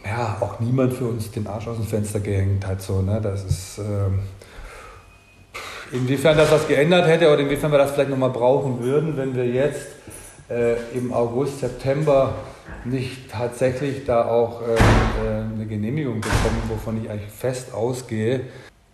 [0.04, 2.82] ja, auch niemand für uns den Arsch aus dem Fenster gehängt hat.
[2.82, 3.20] So, ne?
[3.22, 4.20] Das ist, ähm,
[5.92, 9.46] inwiefern das was geändert hätte oder inwiefern wir das vielleicht nochmal brauchen würden, wenn wir
[9.46, 9.88] jetzt
[10.50, 12.34] äh, im August, September
[12.86, 18.42] nicht tatsächlich da auch äh, äh, eine Genehmigung bekommen, wovon ich eigentlich fest ausgehe,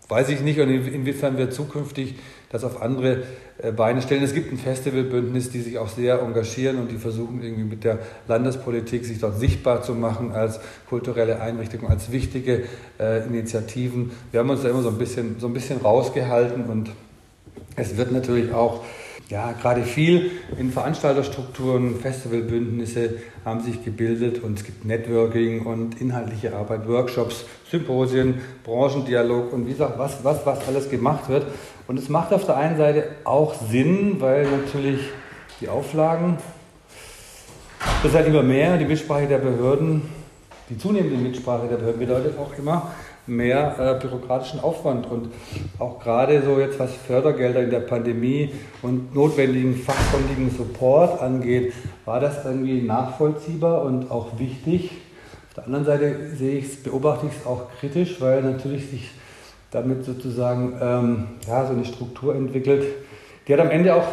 [0.10, 2.16] weiß ich nicht und inwiefern wir zukünftig
[2.50, 3.24] das auf andere
[3.58, 4.24] äh, Beine stellen.
[4.24, 8.00] Es gibt ein Festivalbündnis, die sich auch sehr engagieren und die versuchen irgendwie mit der
[8.28, 12.64] Landespolitik sich dort sichtbar zu machen als kulturelle Einrichtung, als wichtige
[13.00, 14.12] äh, Initiativen.
[14.32, 16.91] Wir haben uns da immer so ein bisschen, so ein bisschen rausgehalten und
[17.76, 18.84] es wird natürlich auch
[19.30, 26.56] ja, gerade viel in Veranstalterstrukturen, Festivalbündnisse haben sich gebildet und es gibt Networking und inhaltliche
[26.56, 31.45] Arbeit, Workshops, Symposien, Branchendialog und wie gesagt, was, was, was alles gemacht wird.
[31.88, 35.00] Und es macht auf der einen Seite auch Sinn, weil natürlich
[35.62, 36.38] die Auflagen,
[38.04, 40.02] das halt immer mehr, die Mitsprache der Behörden,
[40.70, 42.92] die zunehmende Mitsprache der Behörden bedeutet auch immer,
[43.26, 45.10] mehr äh, bürokratischen Aufwand.
[45.10, 45.30] Und
[45.80, 51.74] auch gerade so jetzt, was Fördergelder in der Pandemie und notwendigen fachkundigen Support angeht,
[52.04, 54.92] war das irgendwie nachvollziehbar und auch wichtig.
[55.50, 59.12] Auf der anderen Seite sehe ich beobachte ich es auch kritisch, weil natürlich sich
[59.72, 62.86] damit sozusagen ähm, ja, so eine Struktur entwickelt,
[63.47, 64.05] die halt am Ende auch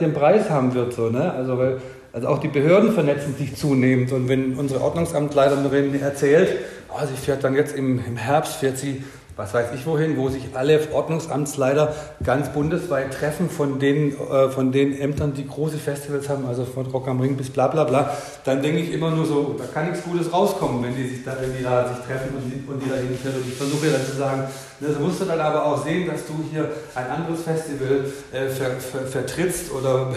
[0.00, 0.92] ihren Preis haben wird.
[0.92, 1.32] So, ne?
[1.32, 1.80] Also weil
[2.14, 4.12] also auch die Behörden vernetzen sich zunehmend.
[4.12, 6.48] Und wenn unsere Ordnungsamtleiterin erzählt,
[6.88, 9.02] oh, sie fährt dann jetzt im, im Herbst, fährt sie
[9.36, 14.70] was weiß ich wohin, wo sich alle Ordnungsamtsleiter ganz bundesweit treffen von den, äh, von
[14.70, 18.16] den Ämtern, die große Festivals haben, also von Rock am Ring bis bla bla bla,
[18.44, 21.36] dann denke ich immer nur so, da kann nichts Gutes rauskommen, wenn die sich da,
[21.40, 23.34] wenn die da sich treffen und die, und die da hinfährt.
[23.36, 24.44] Und ich versuche dann zu sagen,
[24.80, 28.70] das musst du dann aber auch sehen, dass du hier ein anderes Festival äh, ver,
[28.70, 30.10] ver, vertrittst oder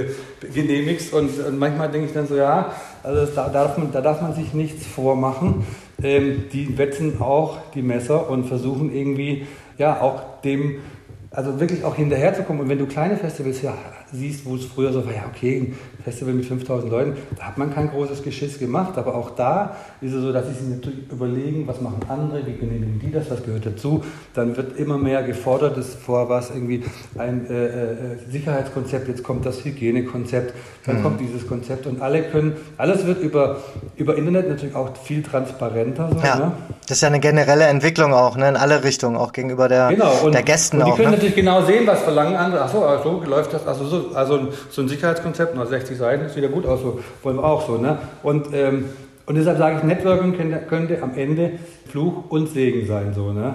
[0.54, 1.12] genehmigst.
[1.12, 4.34] Und, und, manchmal denke ich dann so, ja, also da darf man, da darf man
[4.34, 5.66] sich nichts vormachen
[6.02, 9.46] ähm, die wetzen auch die Messer und versuchen irgendwie
[9.78, 10.76] ja auch dem
[11.30, 12.62] also wirklich auch hinterherzukommen.
[12.62, 13.74] Und wenn du kleine Festivals ja,
[14.12, 17.58] siehst, wo es früher so war, ja okay, ein Festival mit 5000 Leuten, da hat
[17.58, 18.98] man kein großes Geschiss gemacht.
[18.98, 22.54] Aber auch da ist es so, dass sie sich natürlich überlegen, was machen andere, wie
[22.54, 24.04] genehmigen die das, was gehört dazu.
[24.34, 26.84] Dann wird immer mehr gefordert, das vor was irgendwie
[27.16, 30.54] ein äh, äh, Sicherheitskonzept, jetzt kommt das Hygienekonzept,
[30.86, 31.02] dann mhm.
[31.02, 33.58] kommt dieses Konzept und alle können, alles wird über,
[33.96, 36.10] über Internet natürlich auch viel transparenter.
[36.12, 36.52] So, ja, ne?
[36.86, 40.12] das ist ja eine generelle Entwicklung auch, ne, in alle Richtungen, auch gegenüber der, genau.
[40.24, 40.96] und, der Gästen und die auch.
[40.96, 41.16] Können ne?
[41.16, 42.62] natürlich genau sehen, was verlangen andere.
[42.62, 43.66] Achso, so läuft das.
[43.66, 47.36] Also so, also so ein Sicherheitskonzept, nur 60 Seiten, ist wieder gut aus, so wollen
[47.36, 47.76] wir auch so.
[47.78, 47.98] Ne?
[48.22, 48.86] Und, ähm,
[49.26, 51.52] und deshalb sage ich, Networking könnte, könnte am Ende
[51.88, 53.12] Fluch und Segen sein.
[53.14, 53.54] So, ne?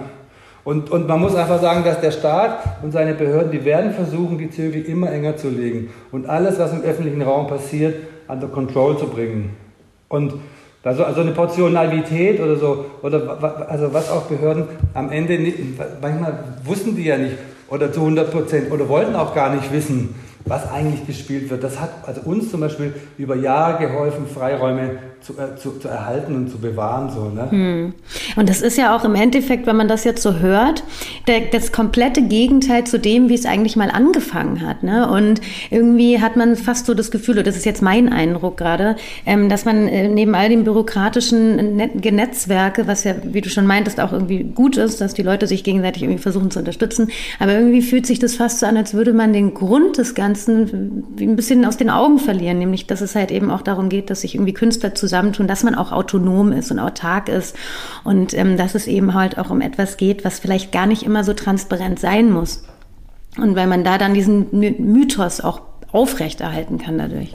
[0.64, 4.36] Und, und man muss einfach sagen, dass der Staat und seine Behörden, die werden versuchen,
[4.36, 7.94] die Zügel immer enger zu legen und alles, was im öffentlichen Raum passiert,
[8.28, 9.56] under control zu bringen.
[10.08, 10.34] Und
[10.82, 15.58] also, also eine Portion Naivität oder so, oder also was auch Behörden am Ende nicht,
[16.00, 17.36] manchmal wussten die ja nicht,
[17.68, 20.14] oder zu 100 Prozent, oder wollten auch gar nicht wissen,
[20.48, 21.62] was eigentlich gespielt wird.
[21.62, 26.34] Das hat also uns zum Beispiel über Jahre geholfen, Freiräume zu, äh, zu, zu, erhalten
[26.34, 27.10] und zu bewahren.
[27.10, 27.50] So, ne?
[27.50, 27.94] Hm.
[28.36, 30.84] Und das ist ja auch im Endeffekt, wenn man das jetzt so hört,
[31.26, 34.82] der, das komplette Gegenteil zu dem, wie es eigentlich mal angefangen hat.
[34.82, 35.10] Ne?
[35.10, 35.40] Und
[35.70, 38.96] irgendwie hat man fast so das Gefühl, und das ist jetzt mein Eindruck gerade,
[39.26, 43.66] ähm, dass man äh, neben all den bürokratischen Net Netzwerke, was ja, wie du schon
[43.66, 47.52] meintest, auch irgendwie gut ist, dass die Leute sich gegenseitig irgendwie versuchen zu unterstützen, aber
[47.52, 51.34] irgendwie fühlt sich das fast so an, als würde man den Grund des Ganzen ein
[51.36, 54.36] bisschen aus den Augen verlieren, nämlich dass es halt eben auch darum geht, dass sich
[54.36, 57.56] irgendwie Künstler zusammen zusammentun, dass man auch autonom ist und autark ist
[58.04, 61.24] und ähm, dass es eben halt auch um etwas geht, was vielleicht gar nicht immer
[61.24, 62.64] so transparent sein muss.
[63.36, 65.60] Und weil man da dann diesen Mythos auch
[65.92, 67.34] aufrechterhalten kann dadurch.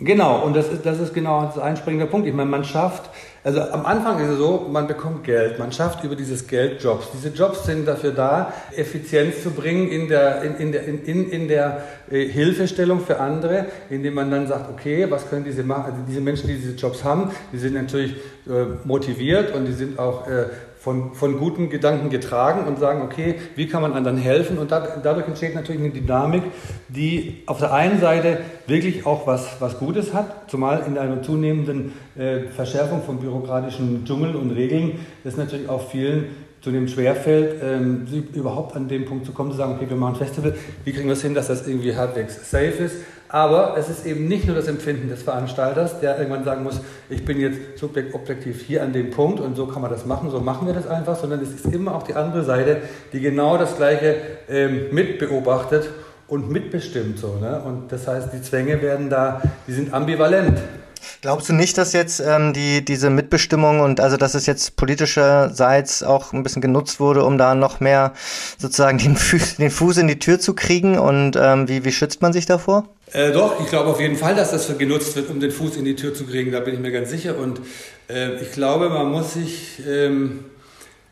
[0.00, 2.26] Genau, und das ist, das ist genau das einspringende Punkt.
[2.26, 3.10] Ich meine, man schafft,
[3.44, 7.08] also am Anfang ist es so, man bekommt Geld, man schafft über dieses Geld Jobs.
[7.12, 11.48] Diese Jobs sind dafür da, Effizienz zu bringen in der, in, in der, in, in
[11.48, 16.22] der äh, Hilfestellung für andere, indem man dann sagt, okay, was können diese, also diese
[16.22, 18.14] Menschen, die diese Jobs haben, die sind natürlich
[18.46, 20.46] äh, motiviert und die sind auch äh,
[20.84, 24.58] von, von guten Gedanken getragen und sagen, okay, wie kann man anderen helfen?
[24.58, 26.42] Und da, dadurch entsteht natürlich eine Dynamik,
[26.88, 31.94] die auf der einen Seite wirklich auch was, was Gutes hat, zumal in einer zunehmenden
[32.18, 36.26] äh, Verschärfung von bürokratischen Dschungeln und Regeln, das natürlich auch vielen
[36.60, 40.18] zunehmend schwerfällt, ähm, überhaupt an den Punkt zu kommen, zu sagen, okay, wir machen ein
[40.18, 40.54] Festival,
[40.84, 42.96] wie kriegen wir es hin, dass das irgendwie halbwegs safe ist?
[43.34, 46.80] Aber es ist eben nicht nur das Empfinden des Veranstalters, der irgendwann sagen muss,
[47.10, 50.30] ich bin jetzt subjekt objektiv hier an dem Punkt und so kann man das machen,
[50.30, 52.82] so machen wir das einfach, sondern es ist immer auch die andere Seite,
[53.12, 54.14] die genau das Gleiche
[54.48, 55.90] ähm, mitbeobachtet
[56.28, 57.18] und mitbestimmt.
[57.18, 57.60] So, ne?
[57.60, 60.56] Und das heißt, die Zwänge werden da, die sind ambivalent.
[61.22, 66.02] Glaubst du nicht, dass jetzt ähm, die, diese Mitbestimmung und also dass es jetzt politischerseits
[66.02, 68.12] auch ein bisschen genutzt wurde, um da noch mehr
[68.58, 70.98] sozusagen den, Fuß, den Fuß in die Tür zu kriegen?
[70.98, 72.88] Und ähm, wie, wie schützt man sich davor?
[73.12, 75.84] Äh, doch, ich glaube auf jeden Fall, dass das genutzt wird, um den Fuß in
[75.84, 76.52] die Tür zu kriegen.
[76.52, 77.38] Da bin ich mir ganz sicher.
[77.38, 77.60] Und
[78.08, 80.46] äh, ich glaube, man muss sich, ähm,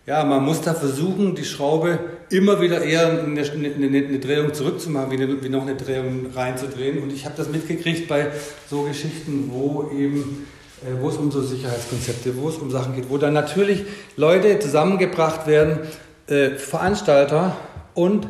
[0.07, 1.99] ja, man muss da versuchen, die Schraube
[2.33, 7.03] immer wieder eher eine, eine, eine Drehung zurückzumachen, wie, eine, wie, noch eine Drehung reinzudrehen.
[7.03, 8.28] Und ich habe das mitgekriegt bei
[8.68, 10.47] so Geschichten, wo eben
[10.83, 13.85] äh, wo es um so Sicherheitskonzepte, wo es um Sachen geht, wo dann natürlich
[14.16, 15.78] Leute zusammengebracht werden,
[16.26, 17.57] äh, Veranstalter
[17.95, 18.28] und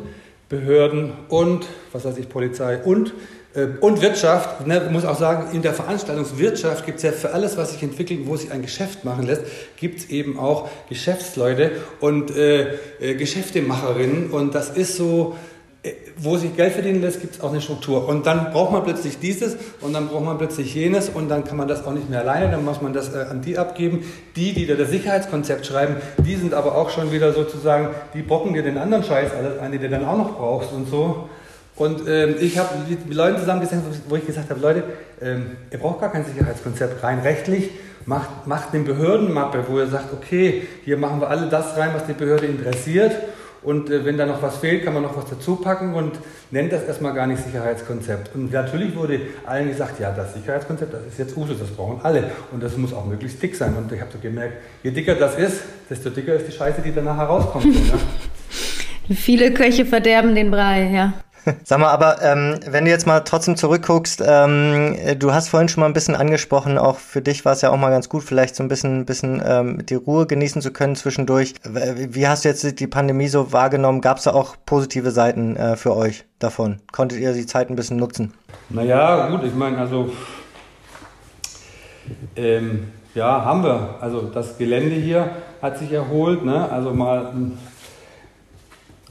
[0.49, 3.13] Behörden und was weiß ich, Polizei und
[3.81, 7.73] und Wirtschaft, ne, muss auch sagen, in der Veranstaltungswirtschaft gibt es ja für alles, was
[7.73, 9.43] sich entwickelt, wo sich ein Geschäft machen lässt,
[9.77, 14.31] gibt es eben auch Geschäftsleute und äh, äh, Geschäftemacherinnen.
[14.31, 15.35] Und das ist so,
[15.83, 18.07] äh, wo sich Geld verdienen lässt, gibt es auch eine Struktur.
[18.07, 21.57] Und dann braucht man plötzlich dieses und dann braucht man plötzlich jenes und dann kann
[21.57, 24.03] man das auch nicht mehr alleine, dann muss man das äh, an die abgeben.
[24.35, 28.53] Die, die da das Sicherheitskonzept schreiben, die sind aber auch schon wieder sozusagen, die bocken
[28.53, 31.29] dir den anderen Scheiß alles ein, den du dann auch noch brauchst und so.
[31.75, 34.83] Und ähm, ich habe mit Leuten zusammengesessen, wo ich gesagt habe, Leute,
[35.21, 37.71] ähm, ihr braucht gar kein Sicherheitskonzept rein rechtlich.
[38.05, 42.05] Macht, macht eine Behördenmappe, wo ihr sagt, okay, hier machen wir alle das rein, was
[42.05, 43.13] die Behörde interessiert.
[43.63, 46.11] Und äh, wenn da noch was fehlt, kann man noch was dazu packen und
[46.51, 48.35] nennt das erstmal gar nicht Sicherheitskonzept.
[48.35, 52.25] Und natürlich wurde allen gesagt, ja, das Sicherheitskonzept, das ist jetzt Usus, das brauchen alle.
[52.51, 53.73] Und das muss auch möglichst dick sein.
[53.75, 56.93] Und ich habe so gemerkt, je dicker das ist, desto dicker ist die Scheiße, die
[56.93, 57.65] danach herauskommt.
[59.09, 61.13] Viele Köche verderben den Brei, ja.
[61.63, 65.81] Sag mal, aber ähm, wenn du jetzt mal trotzdem zurückguckst, ähm, du hast vorhin schon
[65.81, 68.55] mal ein bisschen angesprochen, auch für dich war es ja auch mal ganz gut, vielleicht
[68.55, 71.55] so ein bisschen, bisschen ähm, die Ruhe genießen zu können zwischendurch.
[71.63, 74.01] Wie hast du jetzt die Pandemie so wahrgenommen?
[74.01, 76.79] Gab es da auch positive Seiten äh, für euch davon?
[76.91, 78.33] Konntet ihr die Zeit ein bisschen nutzen?
[78.69, 80.11] Naja, gut, ich meine, also
[82.35, 83.95] ähm, ja, haben wir.
[84.01, 85.29] Also das Gelände hier
[85.61, 86.69] hat sich erholt, ne?
[86.69, 87.31] also mal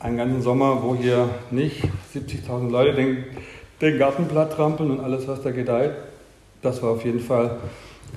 [0.02, 1.84] einen ganzen Sommer, wo hier nicht
[2.14, 3.24] 70.000 Leute den,
[3.80, 5.92] den Garten platt trampeln und alles, was da gedeiht.
[6.60, 7.58] Das war auf jeden Fall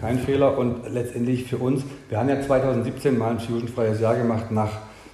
[0.02, 4.52] kein Fehler und letztendlich für uns, wir haben ja 2017 mal ein fusionfreies Jahr gemacht
[4.52, 4.72] nach,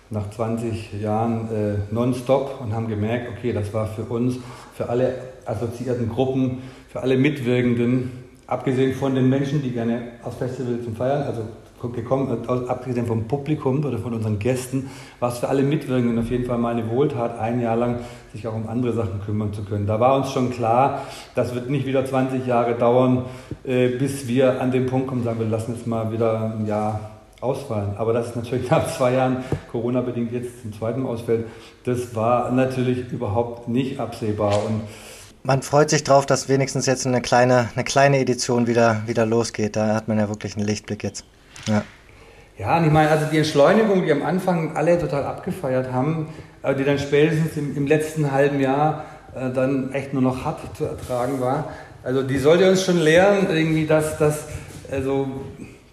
[0.10, 4.38] nach 20 Jahren äh, nonstop und haben gemerkt, okay, das war für uns,
[4.74, 5.14] für alle
[5.46, 8.12] assoziierten Gruppen, für alle Mitwirkenden,
[8.48, 11.44] abgesehen von den Menschen, die gerne aufs Festival zum Feiern, also
[11.90, 16.46] gekommen, abgesehen vom Publikum oder von unseren Gästen, war es für alle Mitwirkenden auf jeden
[16.46, 18.00] Fall mal eine Wohltat, ein Jahr lang
[18.32, 19.88] sich auch um andere Sachen kümmern zu können.
[19.88, 21.02] Da war uns schon klar,
[21.36, 23.26] das wird nicht wieder 20 Jahre dauern,
[23.64, 27.12] äh, bis wir an den Punkt kommen, sagen wir lassen jetzt mal wieder ein Jahr
[27.42, 27.96] ausfallen.
[27.98, 31.48] Aber das ist natürlich nach zwei Jahren Corona-bedingt jetzt zum zweiten ausfällt,
[31.84, 34.66] das war natürlich überhaupt nicht absehbar.
[34.66, 34.82] Und
[35.44, 39.76] man freut sich drauf, dass wenigstens jetzt eine kleine, eine kleine Edition wieder, wieder losgeht.
[39.76, 41.26] Da hat man ja wirklich einen Lichtblick jetzt.
[41.68, 41.84] Ja.
[42.58, 46.28] Ja, und ich meine, also die Entschleunigung, die am Anfang alle total abgefeiert haben,
[46.62, 50.60] äh, die dann spätestens im, im letzten halben Jahr äh, dann echt nur noch hart
[50.78, 51.70] zu ertragen war,
[52.04, 54.48] also die sollte uns schon lehren, irgendwie, dass, dass,
[54.92, 55.28] also,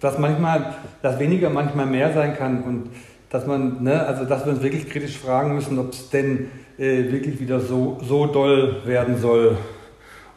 [0.01, 2.91] dass manchmal, dass weniger manchmal mehr sein kann und
[3.31, 7.13] dass man, ne, also dass wir uns wirklich kritisch fragen müssen, ob es denn äh,
[7.13, 9.59] wirklich wieder so, so doll werden soll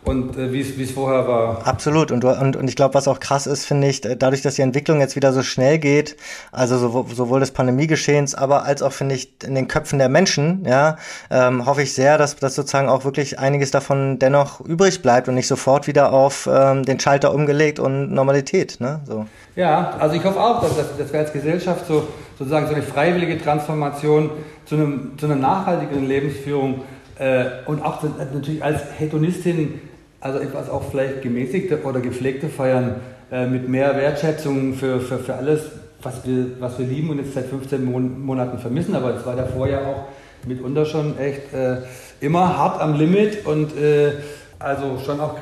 [0.04, 1.66] und äh, wie es vorher war.
[1.68, 2.12] Absolut.
[2.12, 5.00] Und, und, und ich glaube, was auch krass ist, finde ich, dadurch, dass die Entwicklung
[5.00, 6.18] jetzt wieder so schnell geht,
[6.52, 10.66] also sowohl, sowohl des Pandemiegeschehens, aber als auch, finde ich, in den Köpfen der Menschen,
[10.66, 10.98] ja,
[11.30, 15.36] ähm, hoffe ich sehr, dass, dass sozusagen auch wirklich einiges davon dennoch übrig bleibt und
[15.36, 18.80] nicht sofort wieder auf ähm, den Schalter umgelegt und Normalität.
[18.80, 19.02] Ne?
[19.06, 19.28] So.
[19.56, 22.08] Ja, also ich hoffe auch, dass, dass wir als Gesellschaft so
[22.40, 24.32] sozusagen so eine freiwillige Transformation
[24.66, 26.82] zu, einem, zu einer nachhaltigeren Lebensführung
[27.22, 29.80] Äh, und auch natürlich als Hedonistin,
[30.22, 33.02] also etwas auch vielleicht gemäßigte oder gepflegte Feiern
[33.32, 35.64] äh, mit mehr Wertschätzung für, für, für alles,
[36.02, 38.96] was wir, was wir lieben und jetzt seit 15 Mon Monaten vermissen.
[38.96, 40.06] Aber es war davor ja auch
[40.46, 41.78] mitunter schon echt äh,
[42.20, 44.14] immer hart am Limit und äh,
[44.60, 45.38] also schon auch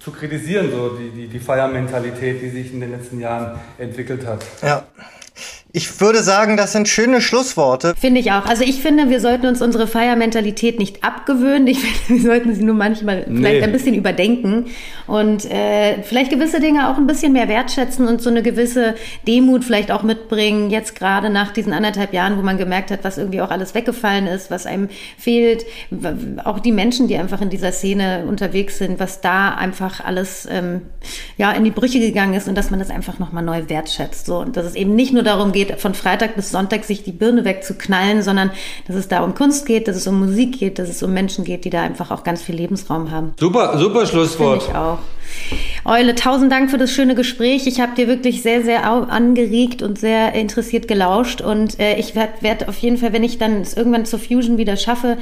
[0.00, 4.44] zu kritisieren, so die, die, die Feiermentalität, die sich in den letzten Jahren entwickelt hat.
[4.62, 4.84] Ja.
[5.72, 7.94] Ich würde sagen, das sind schöne Schlussworte.
[7.94, 8.44] Finde ich auch.
[8.44, 11.68] Also ich finde, wir sollten uns unsere Feiermentalität nicht abgewöhnen.
[11.68, 13.38] Ich finde, wir sollten sie nur manchmal nee.
[13.38, 14.66] vielleicht ein bisschen überdenken
[15.06, 18.96] und äh, vielleicht gewisse Dinge auch ein bisschen mehr wertschätzen und so eine gewisse
[19.28, 20.70] Demut vielleicht auch mitbringen.
[20.70, 24.26] Jetzt gerade nach diesen anderthalb Jahren, wo man gemerkt hat, was irgendwie auch alles weggefallen
[24.26, 25.64] ist, was einem fehlt.
[26.44, 30.82] Auch die Menschen, die einfach in dieser Szene unterwegs sind, was da einfach alles ähm,
[31.36, 34.26] ja in die Brüche gegangen ist und dass man das einfach nochmal neu wertschätzt.
[34.26, 37.02] So und dass es eben nicht nur darum geht, geht, von Freitag bis Sonntag sich
[37.02, 38.50] die Birne wegzuknallen, sondern
[38.86, 41.44] dass es da um Kunst geht, dass es um Musik geht, dass es um Menschen
[41.44, 43.34] geht, die da einfach auch ganz viel Lebensraum haben.
[43.38, 44.62] Super, super Schlusswort.
[44.62, 44.98] Finde ich auch.
[45.84, 47.66] Eule, tausend Dank für das schöne Gespräch.
[47.66, 51.40] Ich habe dir wirklich sehr, sehr angeregt und sehr interessiert gelauscht.
[51.40, 54.58] Und äh, ich werde werd auf jeden Fall, wenn ich dann es irgendwann zur Fusion
[54.58, 55.16] wieder schaffe,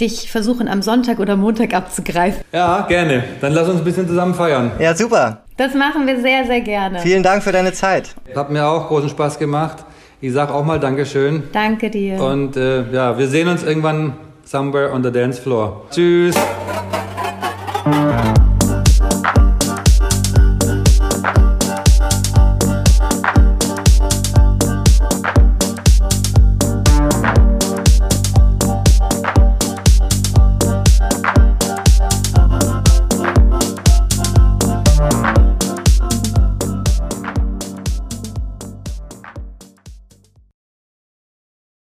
[0.00, 2.42] dich versuchen am Sonntag oder Montag abzugreifen.
[2.52, 3.24] Ja, gerne.
[3.40, 4.72] Dann lass uns ein bisschen zusammen feiern.
[4.78, 5.44] Ja, super.
[5.62, 6.98] Das machen wir sehr, sehr gerne.
[6.98, 8.16] Vielen Dank für deine Zeit.
[8.34, 9.84] Hat mir auch großen Spaß gemacht.
[10.20, 11.44] Ich sag auch mal Dankeschön.
[11.52, 12.20] Danke dir.
[12.20, 15.82] Und äh, ja, wir sehen uns irgendwann somewhere on the dance floor.
[15.92, 16.34] Tschüss.